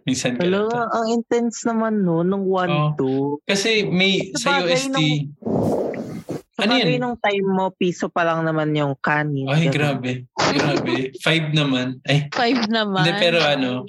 [0.01, 0.65] Minsan ganun.
[0.65, 3.45] Hello, ang intense naman no, nung 1-2.
[3.45, 4.97] Kasi may sa Sabagay UST,
[6.51, 7.01] Sa Ano bagay yan?
[7.01, 9.45] nung time mo, piso pa lang naman yung kanin.
[9.45, 9.73] ay Ganun.
[9.73, 10.11] grabe.
[10.55, 11.11] Grabe.
[11.23, 11.99] Five naman.
[12.07, 13.03] Ay, Five naman.
[13.05, 13.85] Hindi, pero ano,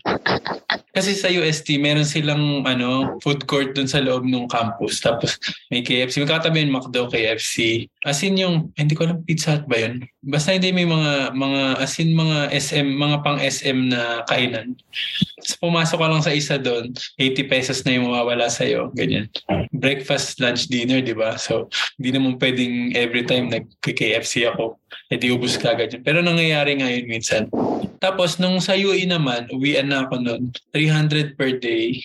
[0.92, 5.00] kasi sa UST, meron silang ano, food court dun sa loob ng campus.
[5.00, 5.40] Tapos
[5.72, 6.20] may KFC.
[6.20, 7.88] May katabi yung McDo, KFC.
[8.04, 10.04] As in yung, hindi ko alam, Pizza Hut ba yun?
[10.20, 14.76] Basta hindi may mga, mga, as in mga SM, mga pang SM na kainan.
[15.40, 18.92] Tapos pumasok ka lang sa isa doon, 80 pesos na yung mawawala sa'yo.
[18.92, 19.32] Ganyan.
[19.72, 21.40] Breakfast, lunch, dinner, di ba?
[21.40, 24.76] So, hindi naman pwedeng every time nag-KFC ako.
[25.08, 26.02] Eh di ubus ka agad yun.
[26.04, 27.48] Pero nangyayari nga yun minsan.
[28.02, 32.02] Tapos nung sa UE naman, uwian na ako noon, 300 per day.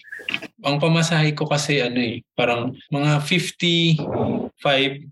[0.62, 4.06] Ang pamasahe ko kasi ano eh, parang mga 55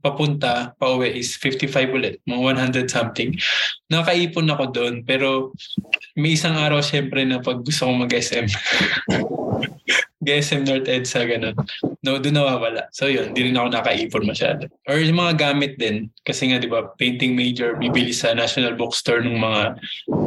[0.06, 3.34] papunta, pauwi is 55 ulit, mga 100 something.
[3.90, 5.50] Nakaipon ako doon, pero
[6.14, 8.46] may isang araw syempre na pag gusto kong mag-SM.
[10.26, 11.56] GSM North EDSA, ganun.
[12.02, 12.90] No, doon nawawala.
[12.94, 14.70] So yun, di rin ako nakaipon masyado.
[14.90, 16.10] Or yung mga gamit din.
[16.26, 19.62] Kasi nga, di ba, painting major, bibili sa National Bookstore ng mga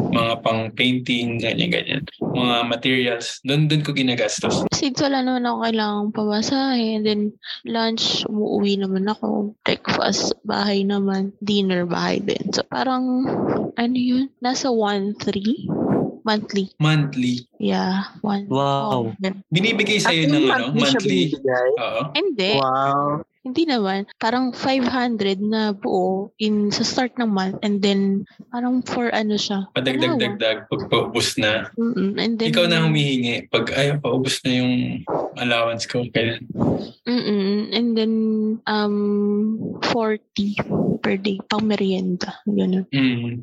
[0.09, 2.03] mga pang painting, ganyan-ganyan.
[2.19, 3.39] Mga materials.
[3.45, 4.65] Doon doon ko ginagastos.
[4.73, 7.23] Since wala naman ako kailangang pamasahe, and then
[7.69, 9.53] lunch, umuwi naman ako.
[9.63, 11.37] Breakfast, bahay naman.
[11.45, 12.51] Dinner, bahay din.
[12.57, 13.29] So parang,
[13.77, 14.33] ano yun?
[14.41, 15.68] Nasa 1-3
[16.29, 16.69] monthly.
[16.77, 17.49] Monthly.
[17.57, 18.45] Yeah, one.
[18.53, 19.17] Wow.
[19.17, 19.33] Oh.
[19.49, 21.33] Binibigay sa'yo ng ano, monthly?
[21.81, 22.01] Oo.
[22.13, 22.61] Hindi.
[22.61, 23.25] Wow.
[23.49, 24.05] Hindi naman.
[24.21, 29.65] Parang 500 na buo in sa start ng month and then parang for ano siya.
[29.73, 31.73] Padagdag-dagdag pag paubos na.
[31.81, 32.21] Mm-mm.
[32.21, 33.49] And then, Ikaw na humihingi.
[33.49, 35.01] Pag ay, paubos na yung
[35.41, 36.05] allowance ko.
[36.13, 36.45] Kailan?
[37.09, 37.73] Mm-mm.
[37.73, 38.15] And then
[38.69, 42.37] um 40 per day pang merienda.
[42.45, 42.85] Ganun.
[42.93, 43.41] Mm.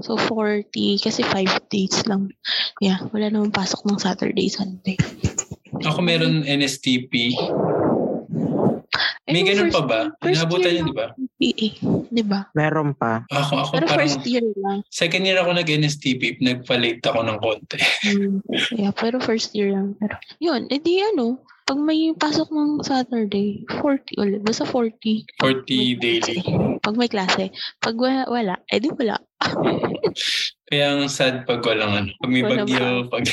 [0.00, 2.32] So 40 kasi 5 days lang.
[2.80, 4.96] Yeah, wala namang pasok ng Saturday, Sunday.
[5.82, 7.36] Ako meron NSTP.
[9.32, 10.00] May Eh, ganun first- pa ba?
[10.20, 11.06] year yun, di ba?
[11.10, 11.68] PA,
[12.08, 12.40] di ba?
[12.52, 13.24] Meron pa.
[13.26, 14.78] Ako, ako Pero parang first year lang.
[14.88, 17.78] second year ako nag-NSTP, nagpa-late ako ng konti.
[18.06, 18.38] Mm,
[18.76, 19.96] yeah, pero first year lang.
[19.96, 24.40] Pero, yun, edi ano, pag may pasok ng Saturday, 40 ulit.
[24.42, 25.24] Basta 40.
[25.38, 26.42] 40 daily.
[26.78, 27.48] Pag may klase.
[27.78, 29.16] Pag wala, wala edi wala.
[30.64, 33.24] Kaya ang sad pag walang ano, pag may Walang bagyo, pag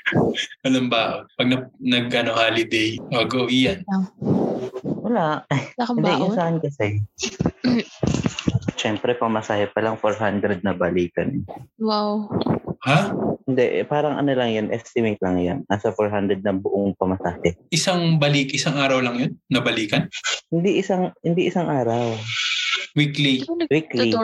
[0.62, 3.80] walang baon, pag na, nag ano, holiday, o go iyan.
[4.82, 5.44] Wala.
[5.76, 7.00] Hindi, yung saan kasi.
[8.80, 11.44] Siyempre, pamasahe pa lang 400 na balikan.
[11.80, 12.28] Wow.
[12.84, 13.12] Ha?
[13.44, 15.58] Hindi, eh, parang ano lang yan, estimate lang yan.
[15.68, 17.56] Nasa 400 na buong pamasahe.
[17.68, 19.32] Isang balik, isang araw lang yun?
[19.52, 20.08] Nabalikan?
[20.48, 22.16] Hindi isang hindi isang araw.
[22.94, 23.42] Weekly.
[23.74, 24.14] Weekly.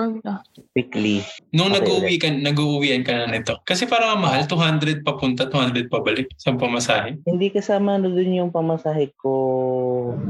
[0.79, 1.27] Weekly.
[1.51, 3.59] Nung Okay, nag-uwi ka, nag-uuwian ka na nito.
[3.67, 7.19] Kasi parang ang mahal, 200 papunta, 200 pabalik sa pamasahe.
[7.27, 9.35] Hindi kasama na dun yung pamasahe ko.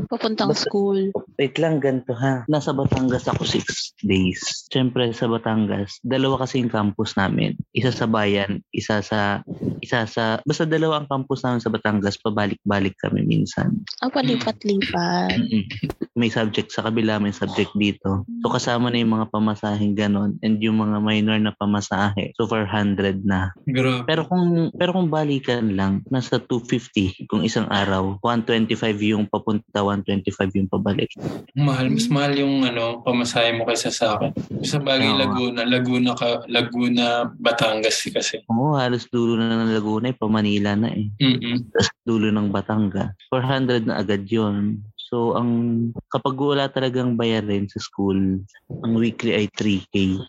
[0.08, 1.12] Papuntang Basta- school.
[1.36, 2.48] Wait lang, ganito ha.
[2.48, 4.40] Nasa Batangas ako six days.
[4.72, 7.60] Siyempre sa Batangas, dalawa kasi yung campus namin.
[7.76, 9.40] Isa sa bayan, isa sa,
[9.80, 13.80] isa sa, basta dalawa ang campus namin sa Batangas, pabalik-balik kami minsan.
[14.04, 15.40] Ah, palipat-lipat.
[15.40, 15.64] Mm-mm.
[16.20, 18.28] May subject sa kabila, may subject dito.
[18.44, 22.37] So kasama na yung mga pamasaheng ganon and yung mga minor na pamasahe.
[22.37, 23.56] So 400 na.
[23.64, 24.04] Grabe.
[24.04, 28.20] Pero kung pero kung balikan lang, nasa 250 kung isang araw.
[28.20, 31.09] 125 yung papunta, 125 yung pabalik.
[31.56, 34.35] Mahal, mas mahal yung ano, pamasahe mo kaysa sa akin.
[34.61, 35.20] Sa bagay, Oo.
[35.24, 38.42] Laguna, Laguna, ka, Laguna, Batangas kasi.
[38.51, 41.09] Oo, halos dulo na ng Laguna eh, pa Manila na eh.
[41.70, 43.14] Tapos dulo ng Batangas.
[43.33, 44.83] 400 na agad yon.
[45.11, 45.51] So, ang
[46.07, 50.23] kapag wala talagang bayarin sa school, ang weekly ay 3K.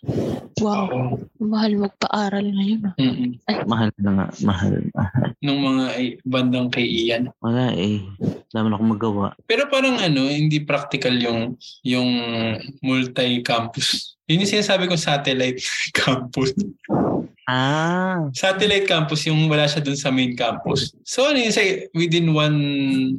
[0.58, 1.22] Wow.
[1.38, 2.90] Mahal magpa-aral ngayon.
[2.90, 2.94] ah.
[2.98, 3.32] Mm-mm.
[3.70, 4.82] Mahal na nga, mahal.
[4.90, 5.38] mahal.
[5.38, 7.30] Nung mga ay, bandang kay Ian.
[7.46, 8.02] Wala eh.
[8.58, 9.26] Wala akong magawa.
[9.46, 12.10] Pero parang ano, hindi practical yung yung
[12.82, 14.18] multi-campus.
[14.26, 15.62] Yun yung sinasabi ko satellite
[16.02, 16.58] campus.
[17.52, 18.32] Ah.
[18.32, 20.96] Satellite campus yung wala siya dun sa main campus.
[21.04, 22.56] So ano yun, say, within one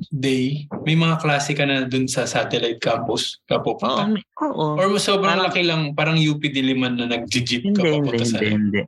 [0.08, 4.08] day, may mga klase ka na dun sa satellite campus ka Oo, pupunta.
[4.40, 4.80] oo.
[4.80, 8.82] Or sobrang Parang- laki lang, parang UP Diliman na nag-jeep ka papunta sa hindi, hindi.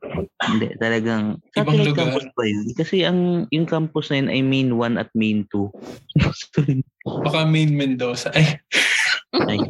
[0.44, 2.08] Hindi, talagang Ibang lugar.
[2.08, 2.64] campus pa yun.
[2.72, 3.20] Kasi ang
[3.52, 5.68] yung campus na yun ay main 1 at main 2.
[7.28, 8.32] Baka main Mendoza.
[8.32, 8.56] Ay,
[9.44, 9.60] ay,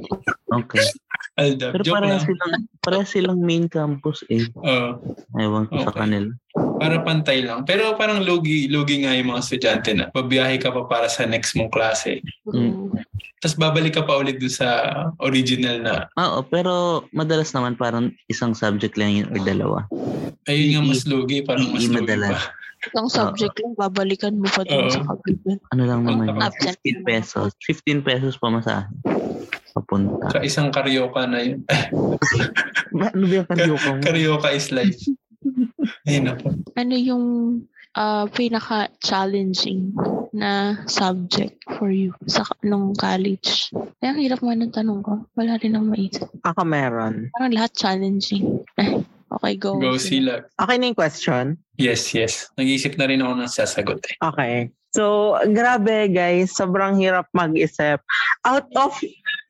[0.55, 0.87] okay.
[1.35, 1.71] Aldab.
[1.73, 2.23] Pero Joke para lang.
[2.23, 4.47] silang, para silang main campus eh.
[4.55, 5.03] Oo.
[5.35, 6.01] Ewan ko sa Okay.
[6.01, 6.31] kanila.
[6.75, 7.65] para pantay lang.
[7.65, 10.11] Pero parang logi, logi nga yung mga estudyante na.
[10.11, 12.21] Babiyahe ka pa para sa next mong klase.
[12.47, 12.93] Mm.
[13.41, 14.69] Tapos babalik ka pa ulit dun sa
[15.19, 15.95] original na.
[16.15, 16.73] Oo, pero
[17.11, 19.79] madalas naman parang isang subject lang yun or dalawa.
[20.45, 21.41] Ayun nga mas logi.
[21.41, 22.37] Parang mas i- logi madalas.
[22.37, 22.43] pa.
[22.85, 24.93] Isang subject lang, babalikan mo pa dun Oo.
[24.93, 25.59] sa kabilang.
[25.73, 26.43] Ano lang naman yun?
[26.43, 26.77] absent.
[26.85, 27.49] 15 pesos.
[27.61, 28.85] 15 pesos pa masahe.
[29.75, 30.31] Papunta.
[30.31, 31.67] Sa isang karyoka na yun.
[32.95, 34.03] Ba, ano ba yung karaoke mo?
[34.07, 35.03] karyoka is life.
[36.07, 36.55] Ayun na po.
[36.79, 37.25] Ano yung
[37.99, 39.91] ah, pinaka-challenging
[40.31, 43.75] na subject for you sa nung college?
[43.99, 45.27] Ay, ang hirap nga ng tanong ko.
[45.35, 46.31] Wala rin akong maisip.
[46.47, 47.35] Ako meron.
[47.35, 48.63] Parang lahat challenging.
[48.79, 49.03] Eh,
[49.35, 49.75] okay, go.
[49.83, 50.47] Go Sila.
[50.47, 50.63] sila.
[50.63, 51.45] Okay na yung question?
[51.75, 52.47] Yes, yes.
[52.55, 54.15] Nag-iisip na rin ako ng sasagot eh.
[54.23, 54.71] Okay.
[54.95, 57.99] So, grabe guys, sobrang hirap mag-isip.
[58.47, 58.95] Out of,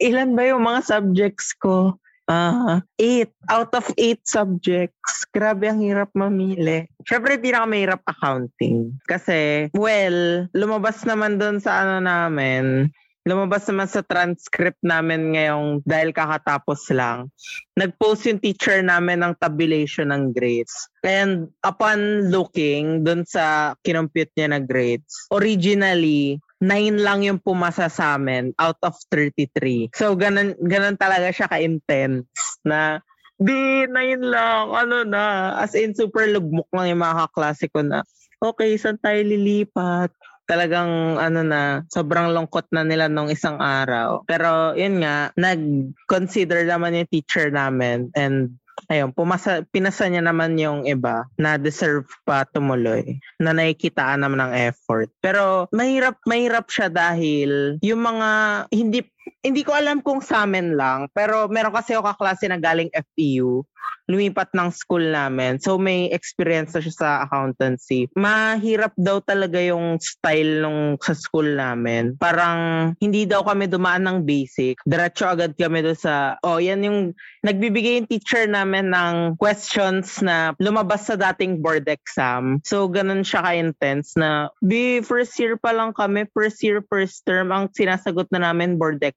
[0.01, 2.01] ilan ba yung mga subjects ko?
[2.25, 3.29] Ah, eight.
[3.53, 5.29] Out of eight subjects.
[5.29, 6.89] Grabe ang hirap mamili.
[7.05, 8.97] Siyempre, pinakamahirap accounting.
[9.05, 12.89] Kasi, well, lumabas naman doon sa ano namin,
[13.25, 17.33] lumabas naman sa transcript namin ngayong dahil kakatapos lang.
[17.73, 20.93] Nag-post yung teacher namin ng tabulation ng grades.
[21.01, 28.17] And upon looking dun sa kinompute niya na grades, originally, 9 lang yung pumasa sa
[28.17, 29.93] amin out of 33.
[29.97, 32.29] So, ganun, ganun talaga siya ka-intense
[32.65, 33.01] na
[33.41, 35.57] di, 9 lang, ano na.
[35.59, 38.05] As in, super lugmok lang yung mga kaklase ko na,
[38.41, 40.13] okay, saan tayo lilipat?
[40.45, 44.25] Talagang ano na, sobrang lungkot na nila nung isang araw.
[44.29, 48.57] Pero yun nga, nag-consider naman yung teacher namin and
[48.91, 54.53] ayun, pumasa, pinasa niya naman yung iba na deserve pa tumuloy, na nakikitaan naman ng
[54.69, 55.09] effort.
[55.23, 58.29] Pero mahirap, mahirap siya dahil yung mga,
[58.75, 59.01] hindi,
[59.45, 63.65] hindi ko alam kung sa amin lang, pero meron kasi ako kaklase na galing FEU,
[64.09, 65.57] lumipat ng school namin.
[65.57, 68.09] So may experience na siya sa accountancy.
[68.13, 72.17] Mahirap daw talaga yung style nung sa school namin.
[72.21, 74.77] Parang hindi daw kami dumaan ng basic.
[74.85, 76.99] Diretso agad kami doon sa, oh yan yung
[77.41, 82.61] nagbibigay yung teacher namin ng questions na lumabas sa dating board exam.
[82.65, 87.53] So ganun siya ka-intense na, di first year pa lang kami, first year, first term,
[87.53, 89.14] ang sinasagot na namin board exam.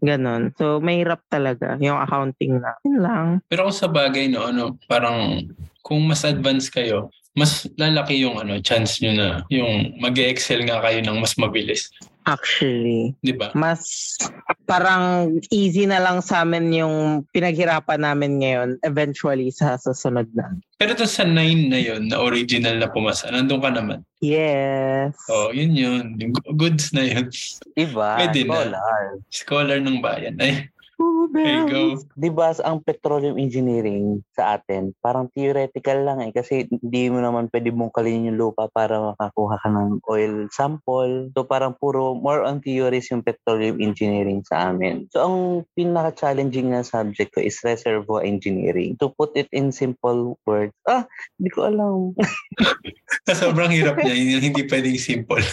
[0.00, 0.54] Ganun.
[0.56, 2.72] So mahirap talaga yung accounting na.
[2.86, 3.26] Yun lang.
[3.52, 5.44] Pero sa bagay, no, ano, parang
[5.84, 10.80] kung mas advanced kayo, mas lalaki yung ano, chance nyo na yung mag excel nga
[10.82, 11.92] kayo ng mas mabilis.
[12.28, 13.48] Actually, Di ba?
[13.56, 14.14] mas
[14.68, 20.52] parang easy na lang sa amin yung pinaghirapan namin ngayon eventually sa susunod na.
[20.76, 24.04] Pero dun sa 9 na yun, na original na pumasa, nandun ka naman.
[24.20, 25.16] Yes.
[25.32, 26.20] Oh, yun yun.
[26.20, 27.32] Yung goods na yun.
[27.72, 28.20] Diba?
[28.20, 28.52] Pwede na.
[28.52, 29.02] Scholar.
[29.32, 30.36] Scholar ng bayan.
[30.36, 30.68] Ay,
[31.32, 31.82] there you go.
[32.18, 36.32] Diba ang petroleum engineering sa atin, parang theoretical lang eh.
[36.34, 41.30] Kasi hindi mo naman pwede bungkalin yung lupa para makakuha ka ng oil sample.
[41.36, 45.06] So parang puro more on theories yung petroleum engineering sa amin.
[45.14, 45.36] So ang
[45.78, 48.98] pinaka-challenging na subject ko is reservoir engineering.
[48.98, 51.06] To put it in simple words, ah,
[51.38, 51.96] hindi ko alam.
[53.28, 54.14] Sobrang hirap niya.
[54.16, 55.44] Yung hindi pwedeng simple.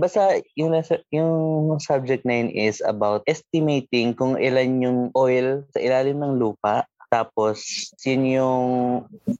[0.00, 0.72] Basta yung,
[1.12, 1.32] yung
[1.76, 6.88] subject na yun is about estimating kung ilan yung oil sa ilalim ng lupa.
[7.06, 7.62] Tapos,
[8.02, 8.64] yun yung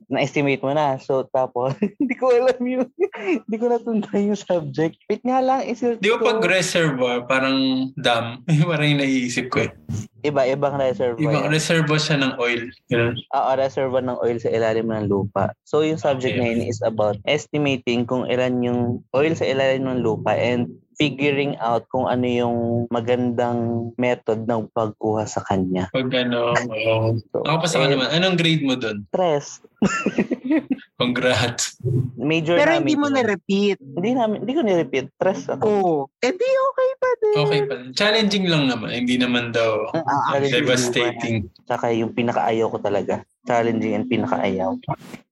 [0.06, 0.96] na-estimate mo na.
[1.02, 2.86] So, tapos, hindi ko alam yun.
[3.16, 4.96] hindi ko natundaan yung subject.
[5.10, 9.70] Wait nga lang, isil Di ba pag reservoir, parang dam, parang yung naiisip ko eh.
[10.22, 11.22] Iba-ibang reservoir.
[11.22, 11.52] Ibang yan.
[11.54, 12.62] reservoir siya ng oil.
[12.90, 13.14] Ganun.
[13.34, 15.54] Oo, reservoir ng oil sa ilalim ng lupa.
[15.62, 16.42] So, yung subject Okay.
[16.42, 18.80] na yun is about estimating kung ilan yung
[19.14, 22.56] oil sa ilalim ng lupa and figuring out kung ano yung
[22.88, 25.92] magandang method ng pagkuha sa kanya.
[25.92, 27.20] Pag ano, oo.
[27.32, 28.08] So, Nakapasa ka eh, naman.
[28.16, 29.04] Anong grade mo doon?
[29.12, 29.60] Stress.
[31.00, 31.76] Congrats.
[32.16, 33.76] Major Pero hindi mo na-repeat.
[33.76, 35.06] Hindi namin, hindi ko ni-repeat.
[35.20, 35.64] Stress ako.
[35.68, 35.96] Oo.
[36.24, 37.36] Eh di okay pa din.
[37.44, 37.74] Okay pa.
[37.76, 37.92] rin.
[37.92, 38.88] Challenging lang naman.
[38.96, 41.36] Hindi naman daw Ah, challenging devastating.
[41.68, 43.20] Saka yung pinakaayaw ko talaga.
[43.46, 44.74] Challenging and pinakaayaw.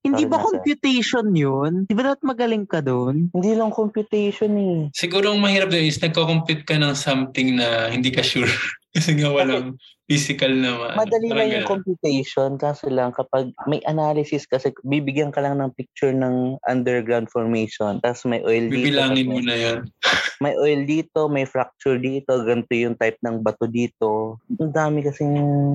[0.04, 0.46] Hindi Sorry ba na, sir.
[0.52, 1.72] computation yun?
[1.88, 3.34] Di ba dapat magaling ka doon?
[3.34, 4.78] Hindi lang computation eh.
[4.94, 8.48] Siguro ang mahirap doon is nagko-compute ka ng something na hindi ka sure.
[8.94, 9.74] Kasi nga walang
[10.04, 11.00] physical naman.
[11.00, 15.72] Madali Parang lang yung computation kaso lang kapag may analysis kasi bibigyan ka lang ng
[15.72, 19.78] picture ng underground formation tapos may oil dito Bibilangin mo na yun.
[20.44, 25.24] may oil dito may fracture dito ganito yung type ng bato dito ang dami kasi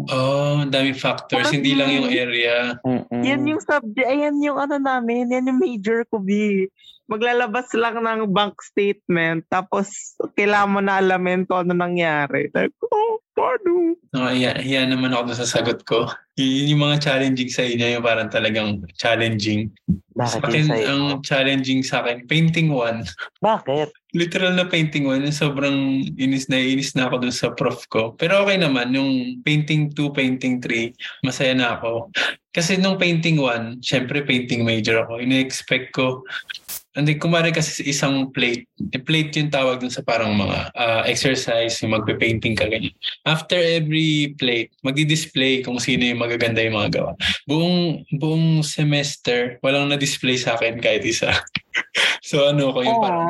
[0.10, 1.50] Oh, ang daming factors.
[1.50, 2.78] Hindi lang yung area.
[3.12, 6.66] Yan yung subject, ayan yung ano namin, yan yung major ko, B.
[7.10, 12.54] Maglalabas lang ng bank statement, tapos kailangan mo na alamin kung ano nangyari.
[12.54, 13.96] Like, oh, paano?
[14.12, 16.12] No, hiya, naman ako sa sagot ko.
[16.36, 19.72] Y- yung mga challenging sa inyo, yung parang talagang challenging.
[20.20, 20.88] Sa bakit akin, yung sa'yo?
[20.88, 23.08] ang challenging sa akin, painting one.
[23.40, 25.78] bakit Literal na painting one, yung sobrang
[26.18, 28.18] inis na inis na ako dun sa prof ko.
[28.18, 30.92] Pero okay naman, yung painting 2, painting 3,
[31.24, 32.10] masaya na ako.
[32.50, 35.22] Kasi nung painting 1, syempre painting major ako.
[35.22, 36.26] Ina-expect ko,
[36.98, 38.66] hindi, kumari kasi sa isang plate.
[38.90, 42.94] Eh, plate yung tawag dun sa parang mga ah, exercise, yung magpe-painting ka ganyan.
[43.30, 47.12] After every plate, magdi-display kung sino yung magaganda yung mga gawa.
[47.46, 51.30] Buong, buong semester, walang na-display sa akin kahit isa.
[52.30, 53.30] so ano ko yung parang,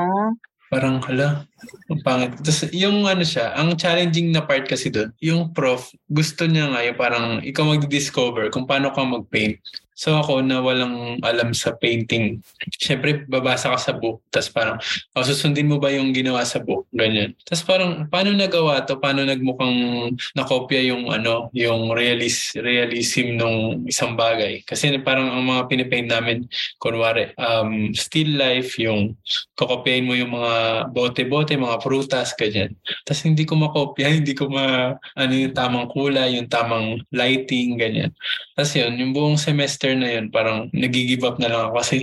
[0.72, 1.44] parang hala,
[1.92, 2.40] ang pangit.
[2.40, 6.82] Tapos yung ano siya, ang challenging na part kasi doon, yung prof, gusto niya nga
[6.88, 9.60] yung parang ikaw magdi-discover kung paano ka mag-paint.
[10.00, 12.40] So ako na walang alam sa painting,
[12.80, 14.78] syempre babasa ka sa book, tapos parang,
[15.12, 16.88] oh, susundin mo ba yung ginawa sa book?
[16.96, 17.36] Ganyan.
[17.44, 18.96] Tapos parang, paano nagawa to?
[18.96, 24.64] Paano nagmukhang nakopya yung ano, yung realis, realism nung isang bagay?
[24.64, 26.48] Kasi parang ang mga pinipaint namin,
[26.80, 29.20] kunwari, um, still life, yung
[29.60, 32.72] kokopyahin mo yung mga bote-bote, mga prutas, ganyan.
[33.04, 38.16] Tapos hindi ko makopya, hindi ko ma, ano yung tamang kulay, yung tamang lighting, ganyan.
[38.56, 41.96] Tapos yun, yung buong semester na yun, parang nagigive up na lang ako kasi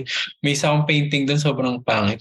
[0.43, 2.19] may isa akong painting doon sobrang pangit.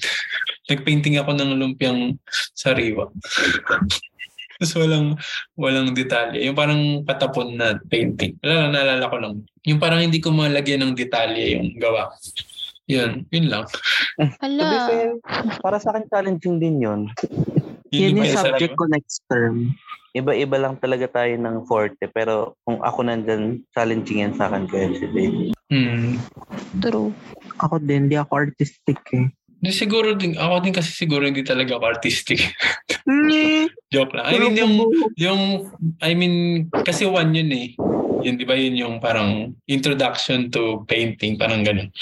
[0.70, 2.18] Nagpainting ako ng lumpiang
[2.54, 3.10] sariwa.
[4.56, 5.20] Tapos walang,
[5.52, 6.48] walang detalye.
[6.48, 8.40] Yung parang patapon na painting.
[8.40, 9.34] Wala lang, naalala ko lang.
[9.68, 12.08] Yung parang hindi ko malagyan ng detalye yung gawa.
[12.88, 13.66] Yun, yun lang.
[14.40, 14.88] Hala.
[14.88, 15.10] fair
[15.58, 17.00] para sa akin challenging din yon
[17.90, 19.74] Yan yung pinasa- subject ko next term.
[20.16, 24.88] Iba-iba lang talaga tayo ng forte pero kung ako nandyan challenging yan sa akin kaya
[24.96, 26.22] si Dave Hmm.
[26.78, 27.10] True.
[27.58, 29.26] Ako din, di ako artistic eh.
[29.58, 32.38] Di siguro din, ako din kasi siguro hindi talaga ako artistic.
[33.02, 34.30] Hmm, Joke lang.
[34.30, 34.74] I mean, yung,
[35.18, 35.40] yung,
[35.98, 36.34] I mean,
[36.86, 37.68] kasi one yun eh.
[38.26, 41.94] Yun, di ba yun yung parang introduction to painting, parang ganun.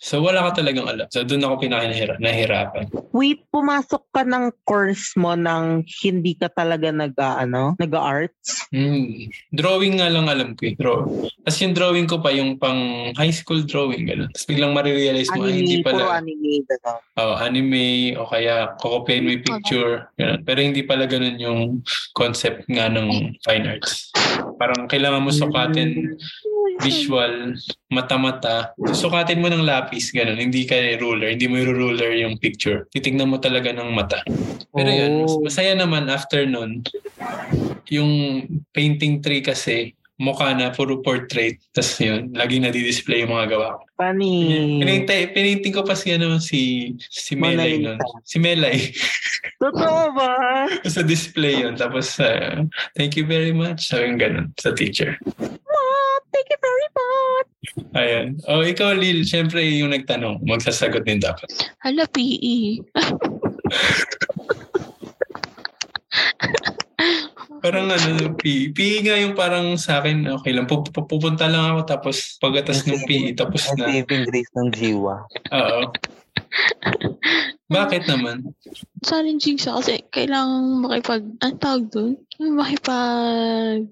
[0.00, 1.04] So, wala ka talagang alam.
[1.12, 2.88] So, doon ako pinakinahira, nahirapan.
[3.12, 8.64] Wait, pumasok ka ng course mo nang hindi ka talaga nag, ano, nag-arts?
[8.72, 9.28] Hmm.
[9.52, 10.74] Drawing nga lang alam ko eh.
[10.76, 10.98] Draw.
[11.44, 14.32] Tapos yung drawing ko pa, yung pang high school drawing, gano'n.
[14.32, 16.20] Tapos biglang marirealize mo, hindi Anime, puro pala.
[16.20, 16.52] anime.
[16.64, 17.00] Gano'n.
[17.20, 17.84] Oh, anime
[18.16, 19.92] o kaya kokopyahin mo yung picture.
[20.16, 20.40] Ganun.
[20.48, 21.60] Pero hindi pala ganun yung
[22.16, 24.08] concept nga ng fine arts.
[24.60, 26.20] Parang kailangan mo sukatin
[26.80, 27.56] visual,
[27.88, 28.72] mata-mata.
[28.92, 30.40] Sukatin mo ng lapis, ganun.
[30.40, 31.36] Hindi ka ruler.
[31.36, 32.88] Hindi mo ruler yung picture.
[32.88, 34.24] Titignan mo talaga ng mata.
[34.72, 35.40] Pero yun, Oh.
[35.44, 36.80] masaya naman after nun.
[37.92, 41.56] Yung painting tree kasi, mukha na, puro portrait.
[41.74, 43.82] Tapos yun, lagi na-display yung mga gawa ko.
[43.96, 44.76] Funny.
[44.84, 47.96] Pinaintay, pinainting ko pa si, ano, si, si Melay nun.
[48.28, 48.92] Si Melay.
[49.56, 50.32] Totoo ba?
[50.94, 51.80] sa display yun.
[51.80, 52.60] Tapos, uh,
[53.00, 53.88] thank you very much.
[53.88, 55.16] Sabi yung ganun sa teacher.
[55.40, 57.48] Oh, thank you very much.
[57.96, 58.26] Ayan.
[58.44, 61.48] O, oh, ikaw, Lil, syempre yung nagtanong, magsasagot din dapat.
[61.80, 62.04] Hala.
[62.12, 62.84] PE.
[67.60, 68.72] Parang ano, PE.
[68.72, 70.64] PE nga yung parang sa akin, okay lang.
[70.64, 73.90] Pup- pup- Pupunta lang ako tapos pagatas ng PE, tapos na.
[73.92, 75.80] saving grace ng jiwa Oo.
[77.70, 78.50] Bakit naman?
[79.06, 82.18] Challenging siya kasi kailangan makipag, ang tawag doon?
[82.42, 83.86] Makipag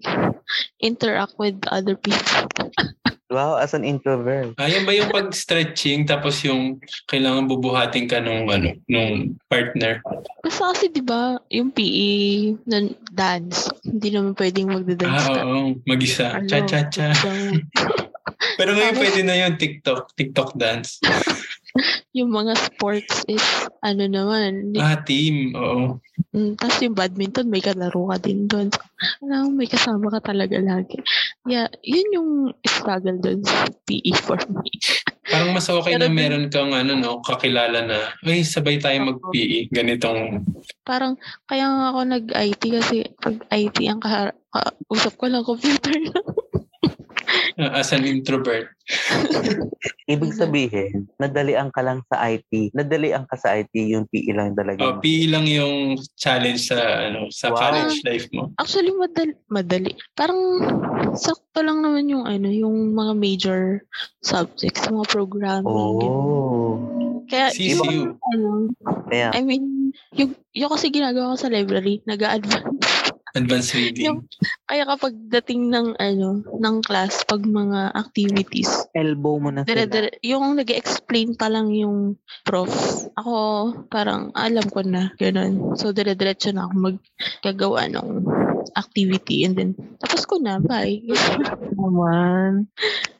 [0.82, 2.50] interact with other people.
[3.28, 8.72] wow as an introvert Ayun ba yung pag-stretching tapos yung kailangan bubuhatin ka nung ano,
[8.86, 10.00] nung partner?
[10.40, 12.12] Basta kasi di ba yung PE
[12.64, 15.40] ng dance, hindi naman pwedeng magda-dance Ah, ka.
[15.42, 15.76] oo.
[15.84, 16.26] Mag-isa.
[16.34, 16.46] Ano?
[16.46, 17.12] Cha-cha-cha.
[17.22, 17.64] Yung,
[18.54, 20.14] Pero ngayon pwede na yun, TikTok.
[20.14, 20.98] TikTok dance.
[22.16, 23.42] yung mga sports is
[23.84, 24.74] ano naman.
[24.78, 25.54] Ah, team.
[25.54, 26.00] Oo.
[26.34, 28.68] Mm, Tapos yung badminton, may kalaro ka din doon.
[28.74, 28.82] So,
[29.22, 30.98] alam mo, may kasama ka talaga lagi.
[31.46, 32.30] Yeah, yun yung
[32.66, 34.72] struggle doon sa PE for me.
[35.28, 39.68] Parang mas okay Pero na meron kang ano, no, kakilala na, ay, sabay tayo mag-PE.
[39.70, 40.42] Ganitong,
[40.82, 44.36] Parang, kaya nga ako nag-IT kasi pag IT ang kahar-
[44.88, 46.26] kausap ko lang computer lang.
[47.78, 48.72] As an introvert.
[50.12, 52.72] Ibig sabihin, nadalian ka lang sa IT.
[52.72, 54.80] Nadalian ka sa IT, yung PE lang talaga.
[54.80, 57.60] Oh, PE lang yung challenge sa ano sa Wow.
[57.60, 58.48] college life mo.
[58.56, 59.36] Actually, madali.
[59.52, 59.92] madali.
[60.16, 60.40] Parang
[61.14, 63.62] sakto lang naman yung ano, yung mga major
[64.24, 65.68] subjects, mga programming.
[65.68, 66.80] oh.
[67.28, 67.84] Kaya, CCU.
[67.84, 68.48] yung, ano,
[69.12, 72.97] Kaya, I mean, yung, yung kasi ginagawa ko sa library, nag-advance.
[73.38, 74.04] Advanced reading.
[74.10, 74.24] Yung-
[74.66, 79.86] Kaya kapag dating ng ano, ng class, pag mga activities, Elbow mo na sila.
[79.86, 82.68] dire, yung nag explain pa lang yung prof.
[83.16, 83.34] Ako,
[83.88, 85.78] parang alam ko na, ganun.
[85.78, 88.08] So, dire-diretso na ako maggagawa ng
[88.76, 89.70] activity and then,
[90.02, 91.00] tapos ko na, bye.
[91.78, 92.68] Naman.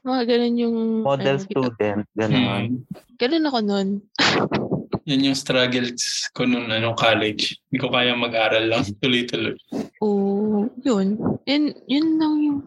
[0.05, 2.81] mga ganun yung, model ano, student, gano'n.
[2.81, 2.85] Hmm.
[3.17, 3.89] ganun ako nun.
[5.09, 7.57] Yan yung struggles ko nung ano, college.
[7.73, 9.57] Hindi ko kaya mag-aral lang tuloy-tuloy.
[10.05, 11.17] Oo, yun.
[11.49, 12.59] Yun, yun lang yung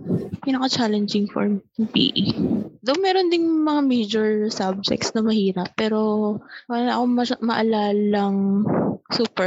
[0.42, 1.62] pinaka-challenging for me,
[1.94, 2.34] PE.
[2.82, 8.66] Though meron ding mga major subjects na mahirap, pero wala akong mas- maalalang
[9.14, 9.46] super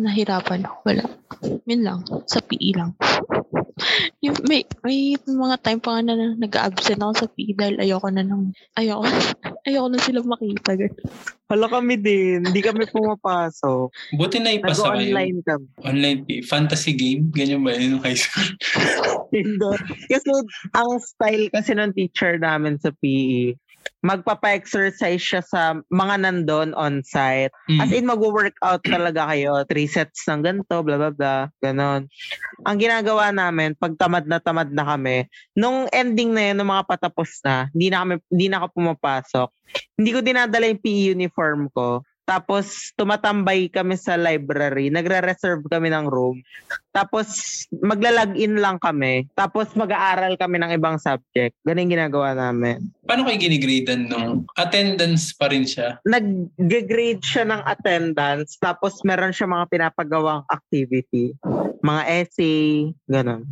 [0.00, 0.64] nahirapan.
[0.88, 1.04] Wala.
[1.68, 2.00] Yun lang.
[2.24, 2.96] Sa PE lang.
[4.24, 8.24] Yung, may, may mga time pa nga na nag-absent ako sa PE dahil ayoko na
[8.24, 9.04] nang, ayoko,
[9.68, 10.72] ayoko na sila makita.
[11.52, 12.40] Hala kami din.
[12.42, 14.16] Hindi kami pumapasok.
[14.16, 15.04] Buti na ipasa kayo.
[15.04, 15.66] Nag-online kami.
[15.84, 16.42] Online PE.
[16.48, 17.28] Fantasy game?
[17.30, 18.48] Ganyan ba yun yung high school?
[19.36, 19.72] Hindi.
[20.08, 20.30] Kasi
[20.72, 23.58] ang style kasi ng teacher namin sa PE,
[24.04, 27.52] magpapa-exercise siya sa mga nandun on-site.
[27.66, 27.80] Mm.
[27.82, 29.66] As in, mag-workout talaga kayo.
[29.66, 31.36] Three sets ng ganito, bla bla bla.
[31.58, 32.06] Ganon.
[32.62, 35.26] Ang ginagawa namin, pag tamad na tamad na kami,
[35.58, 39.48] nung ending na yun, nung mga patapos na, hindi na, kami, hindi na ako pumapasok.
[39.98, 42.06] Hindi ko dinadala yung PE uniform ko.
[42.26, 44.90] Tapos, tumatambay kami sa library.
[44.90, 46.42] Nagre-reserve kami ng room.
[46.90, 49.30] Tapos, magla-log-in lang kami.
[49.38, 51.54] Tapos, mag-aaral kami ng ibang subject.
[51.62, 52.82] Ganun ginagawa namin.
[53.06, 56.02] Paano kayo ginigradean nung attendance pa rin siya?
[56.02, 61.30] nag-grade siya ng attendance, tapos meron siya mga pinapagawang activity.
[61.86, 63.46] Mga essay, ganun.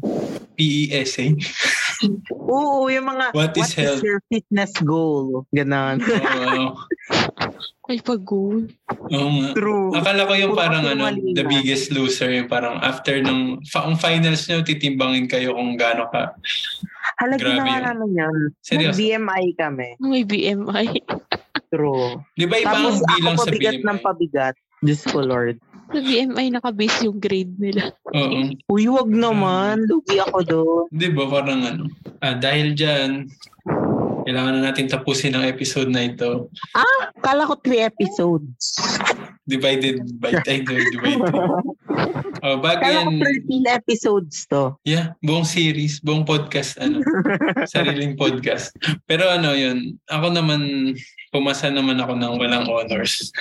[0.59, 1.35] PE essay?
[2.31, 4.01] Oo, yung mga, What is health?
[4.01, 5.45] your fitness goal?
[5.51, 6.01] Ganun.
[6.01, 6.75] Oo.
[7.85, 8.65] Ay, pag-goal.
[9.13, 9.49] Oo nga.
[9.53, 9.93] True.
[9.93, 13.95] Akala ko yung Puro parang ano, the biggest loser, yung parang after ng fa- ang
[13.95, 16.33] finals nyo, titimbangin kayo kung gaano ka.
[17.21, 18.39] Hala, Grabe ginawa namin yun.
[18.59, 18.97] Seryoso.
[18.97, 19.89] Nag-BMI kami.
[20.01, 20.87] May BMI.
[21.69, 22.25] True.
[22.33, 23.85] Di ba iba Tapos ang ako bilang sa pabigat BMI?
[23.85, 24.55] ng pabigat.
[24.81, 25.57] Diyos ko, Lord.
[25.95, 27.95] Sa BMI nakabase yung grade nila.
[28.11, 28.51] Oo.
[28.67, 29.87] Uy, wag naman.
[29.87, 30.85] Lugi ako doon.
[30.91, 31.85] Di ba parang ano?
[32.19, 33.31] Ah, dahil dyan,
[34.27, 36.51] kailangan na natin tapusin ang episode na ito.
[37.23, 38.75] Kala ko three episodes.
[39.47, 40.99] Divided by ay, divided.
[42.45, 44.77] Oh, bago yan, 13 episodes to.
[44.85, 47.01] yeah, buong series, buong podcast, ano,
[47.73, 48.77] sariling podcast.
[49.09, 50.93] Pero ano yun, ako naman,
[51.33, 53.33] pumasa naman ako ng walang honors.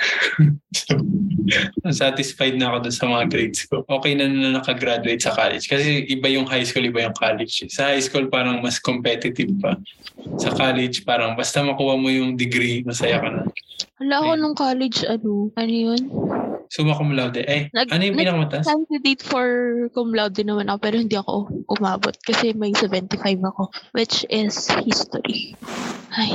[0.72, 3.84] so, satisfied na ako dun sa mga grades ko.
[3.92, 5.68] Okay na na nakagraduate sa college.
[5.68, 7.68] Kasi iba yung high school, iba yung college.
[7.76, 9.76] Sa high school, parang mas competitive pa.
[10.40, 13.42] Sa college, parang basta makuha mo yung degree, masaya ka na.
[14.00, 16.02] Hala ako nung college, ano, ano yun?
[16.74, 17.46] Summa cum laude.
[17.46, 18.66] Eh, Nag- ano yung pinakamataas?
[18.66, 19.46] Candidate for
[19.94, 21.34] cum laude naman ako, pero hindi ako
[21.70, 23.14] umabot kasi may 75
[23.46, 23.64] ako,
[23.94, 25.54] which is history.
[26.12, 26.34] Ay,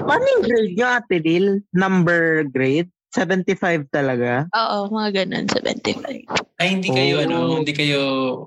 [0.00, 1.46] Paano yung grade nyo, Ate Dil?
[1.70, 2.90] Number grade?
[3.10, 4.46] 75 talaga?
[4.50, 6.26] oo, mga ganun, 75.
[6.56, 7.24] Ay, hindi kayo, Oh.
[7.24, 8.00] ano, hindi kayo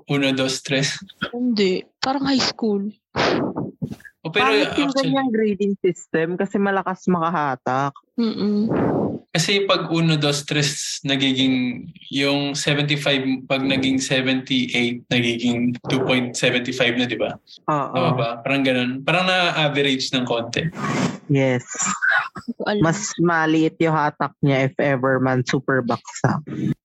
[0.04, 1.00] uno, dos, tres.
[1.30, 2.88] Hindi, parang high school.
[4.20, 7.92] O, pero Pangit yung actually, ganyang grading system kasi malakas makahatak.
[8.16, 8.72] Mm-mm.
[9.34, 17.18] Kasi pag uno, dos, tres, nagiging, yung 75, pag naging 78, nagiging 2.75 na, di
[17.18, 17.34] ba?
[17.66, 17.94] Oo.
[17.98, 18.28] Tama ba?
[18.46, 19.02] Parang ganun.
[19.02, 20.70] Parang na-average ng konti.
[21.26, 21.66] Yes.
[22.78, 26.38] Mas maliit yung hatak niya if ever man super baksa.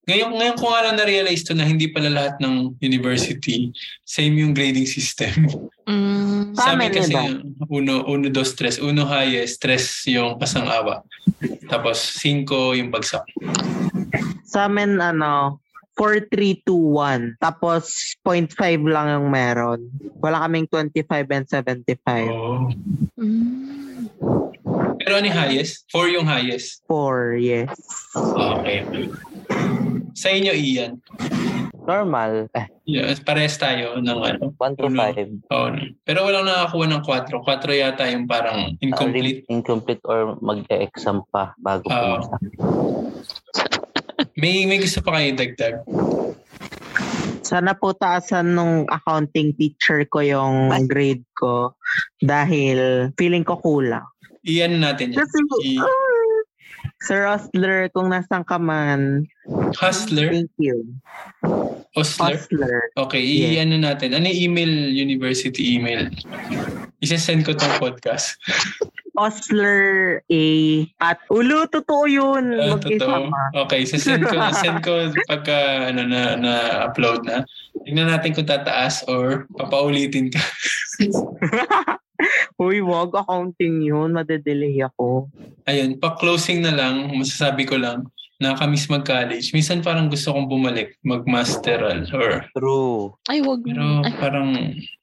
[0.10, 3.70] Ngayon, ngayon ko nga lang na-realize to na hindi pala lahat ng university
[4.02, 5.46] same yung grading system.
[5.86, 7.46] Mm, Sa amin kasi iba.
[7.70, 8.82] uno, uno, dos, tres.
[8.82, 11.06] Uno highest, tres yung pasang-awa.
[11.70, 13.22] Tapos cinco yung bagsak.
[14.50, 15.62] Sa amin, ano,
[15.94, 17.38] 4, 3, 2, 1.
[17.44, 19.92] Tapos, 0.5 lang yung meron.
[20.24, 21.06] Wala kaming 25
[21.36, 22.30] and 75.
[22.34, 22.72] Oh.
[23.20, 23.80] mm.
[25.00, 25.90] Pero ano yung highest?
[25.90, 26.86] Four yung highest.
[26.88, 27.72] 4, yes.
[28.14, 28.86] Okay.
[30.20, 31.00] Sa inyo, Ian.
[31.80, 32.52] Normal.
[32.52, 34.52] Eh, Yeah, parehas tayo ng ano.
[34.52, 35.00] 1 to Uno.
[35.00, 35.46] 5.
[35.48, 35.70] Oh,
[36.04, 37.40] pero walang nakakuha ng 4.
[37.40, 39.46] 4 yata yung parang incomplete.
[39.48, 42.20] incomplete or mag-exam pa bago Ah.
[42.20, 42.36] pumasa.
[44.36, 45.76] May may gusto pa kayo dagdag.
[47.42, 51.74] Sana po taasan nung accounting teacher ko yung grade ko
[52.20, 54.06] dahil feeling ko kulang.
[54.42, 55.20] Iyan natin yan.
[55.20, 56.09] Kasi, I- ah,
[57.00, 59.24] Sir Osler, kung nasan ka man,
[59.80, 60.30] Hustler?
[60.36, 60.84] thank you.
[61.96, 62.36] Osler?
[62.38, 62.78] Osler.
[62.96, 63.64] Okay, Yeah.
[63.64, 64.14] i-ano natin.
[64.14, 66.12] Ano yung email, university email?
[67.00, 68.36] Isasend ko tong podcast.
[69.20, 70.46] Osler A
[71.04, 72.56] at ulo, totoo yun.
[72.56, 73.28] Ah, totoo.
[73.28, 73.42] Mag-isama.
[73.68, 76.54] Okay, so send ko, send ko pagka ano, na, na
[76.88, 77.44] upload na.
[77.84, 80.40] Tingnan natin kung tataas or papaulitin ka.
[82.60, 84.16] Uy, wag accounting yun.
[84.16, 85.32] Madedelay ako.
[85.68, 88.08] Ayun, pa-closing na lang, masasabi ko lang,
[88.40, 89.52] nakakamiss mag-college.
[89.56, 93.16] Minsan parang gusto kong bumalik, mag-masteral or True.
[93.28, 93.64] Ay, wag.
[93.64, 94.50] pero Ay, parang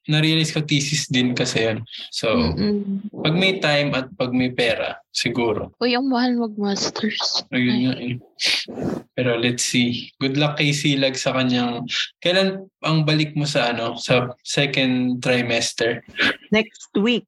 [0.07, 1.79] na-realize ko thesis din kasi yun.
[2.15, 3.11] So, mm-mm.
[3.11, 5.75] pag may time at pag may pera, siguro.
[5.83, 7.43] Uy, ang mahal mag-masters.
[7.51, 8.15] Ayun nga eh.
[9.17, 10.13] Pero let's see.
[10.21, 11.89] Good luck kay Silag sa kanyang...
[12.21, 16.05] Kailan ang balik mo sa ano sa second trimester?
[16.53, 17.27] Next week.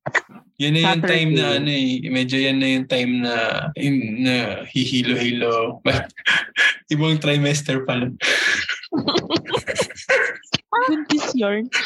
[0.61, 1.11] Yun na yung Saturday.
[1.11, 1.89] time na ano eh.
[2.07, 3.35] Medyo yan na yung time na,
[3.75, 4.35] in, na
[4.69, 5.81] hihilo-hilo.
[6.93, 8.13] Ibang trimester pala.
[10.69, 11.65] Buntis yarn.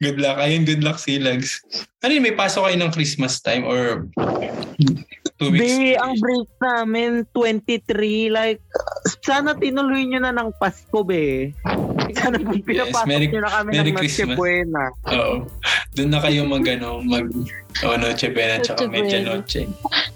[0.00, 0.40] Good luck.
[0.40, 1.60] Ayun, good luck Silags.
[2.00, 4.08] Ano yun, may pasok kayo ng Christmas time or
[5.36, 5.76] two weeks?
[5.76, 8.32] Be, ang break namin, 23.
[8.32, 8.60] Like,
[9.20, 11.52] sana tinuloy nyo na ng Pasko, be.
[12.16, 14.36] Sana kung pinapasok Merry- nyo na kami Merry ng Noche Christmas.
[14.38, 14.82] Buena.
[15.12, 15.34] Oo.
[15.94, 17.26] Doon na kayo mag ano, mag
[17.84, 19.04] oh, Noche Buena tsaka Noche Buena.
[19.04, 19.62] Medianoche.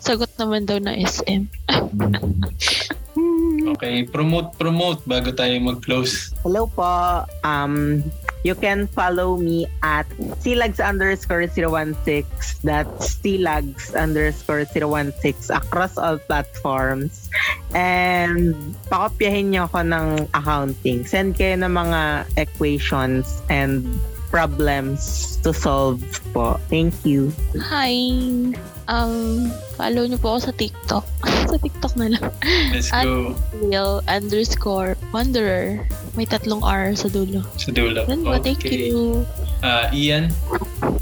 [0.01, 1.45] Sagot naman daw na SM.
[3.77, 6.33] Okay, promote, promote bago tayo mag-close.
[6.41, 7.25] Hello po.
[7.45, 8.01] Um,
[8.47, 10.09] you can follow me at
[10.41, 12.25] silags underscore 016.
[12.64, 17.29] That's silags underscore 016 across all platforms.
[17.77, 18.55] And
[18.89, 21.05] pakopyahin niyo ako ng accounting.
[21.05, 22.01] Send kayo ng mga
[22.41, 23.85] equations and
[24.33, 26.01] problems to solve
[26.33, 26.61] po.
[26.73, 27.33] Thank you.
[27.59, 28.55] Hi!
[28.89, 31.05] Um, follow niyo po ako sa TikTok.
[31.53, 32.24] sa TikTok na lang.
[32.72, 35.84] Let's At- go Real underscore wanderer.
[36.16, 37.45] May tatlong R sa dulo.
[37.55, 38.09] sa dulo.
[38.09, 38.41] Yan ba?
[38.41, 38.89] Thank Okay.
[38.89, 39.28] you.
[39.61, 40.32] Ah, Ian,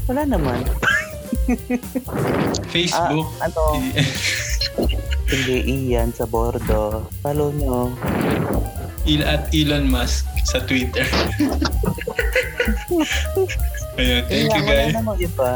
[0.05, 0.67] Wala naman.
[2.73, 3.27] Facebook.
[3.39, 3.79] Ano,
[5.27, 5.55] hindi
[5.91, 7.07] iyan sa bordo.
[7.23, 7.91] Follow nyo.
[9.03, 11.07] Il at Elon Musk sa Twitter.
[13.97, 14.93] Ayun, thank you Wala guys.
[14.93, 15.49] namang iba.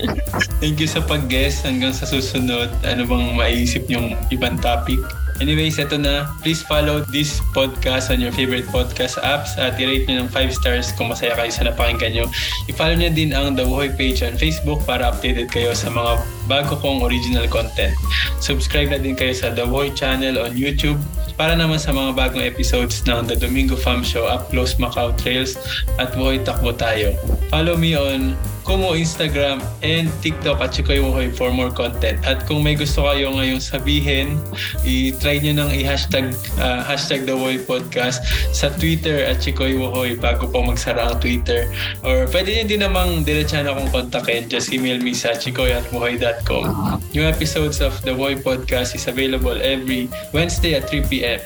[0.62, 1.62] Thank you sa pag-guest.
[1.62, 4.98] Hanggang sa susunod, ano bang maisip yung ibang topic?
[5.36, 6.32] Anyways, ito na.
[6.40, 10.96] Please follow this podcast on your favorite podcast apps at i-rate nyo ng 5 stars
[10.96, 12.26] kung masaya kayo sa napakinggan nyo.
[12.72, 16.80] I-follow nyo din ang The Wuhoy page on Facebook para updated kayo sa mga bago
[16.80, 17.92] kong original content.
[18.40, 20.96] Subscribe na din kayo sa The Wuhoy channel on YouTube
[21.36, 25.60] para naman sa mga bagong episodes ng The Domingo Fam Show, Up Close Macau Trails
[26.00, 27.12] at Wuhoy Takbo Tayo.
[27.52, 28.34] Follow me on
[28.66, 32.18] Kumu Instagram and TikTok at Chikoy Wuhoy for more content.
[32.26, 34.42] At kung may gusto kayo ngayong sabihin,
[34.82, 40.50] i-try nyo nang i-hashtag ah, hashtag The Wuhoy Podcast sa Twitter at Chikoy Wuhoy bago
[40.50, 41.70] pa magsara ang Twitter.
[42.02, 44.50] Or pwede nyo din namang diretsahan akong kontakin.
[44.50, 46.98] Just email me sa chikoy at wuhoy.com.
[47.14, 51.38] New episodes of The Wuhoy Podcast is available every Wednesday at 3 p.m.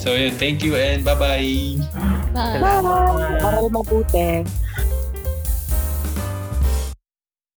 [0.00, 1.76] So yun, thank you and bye-bye!
[2.32, 2.58] Bye.
[3.38, 4.48] Para mabuti.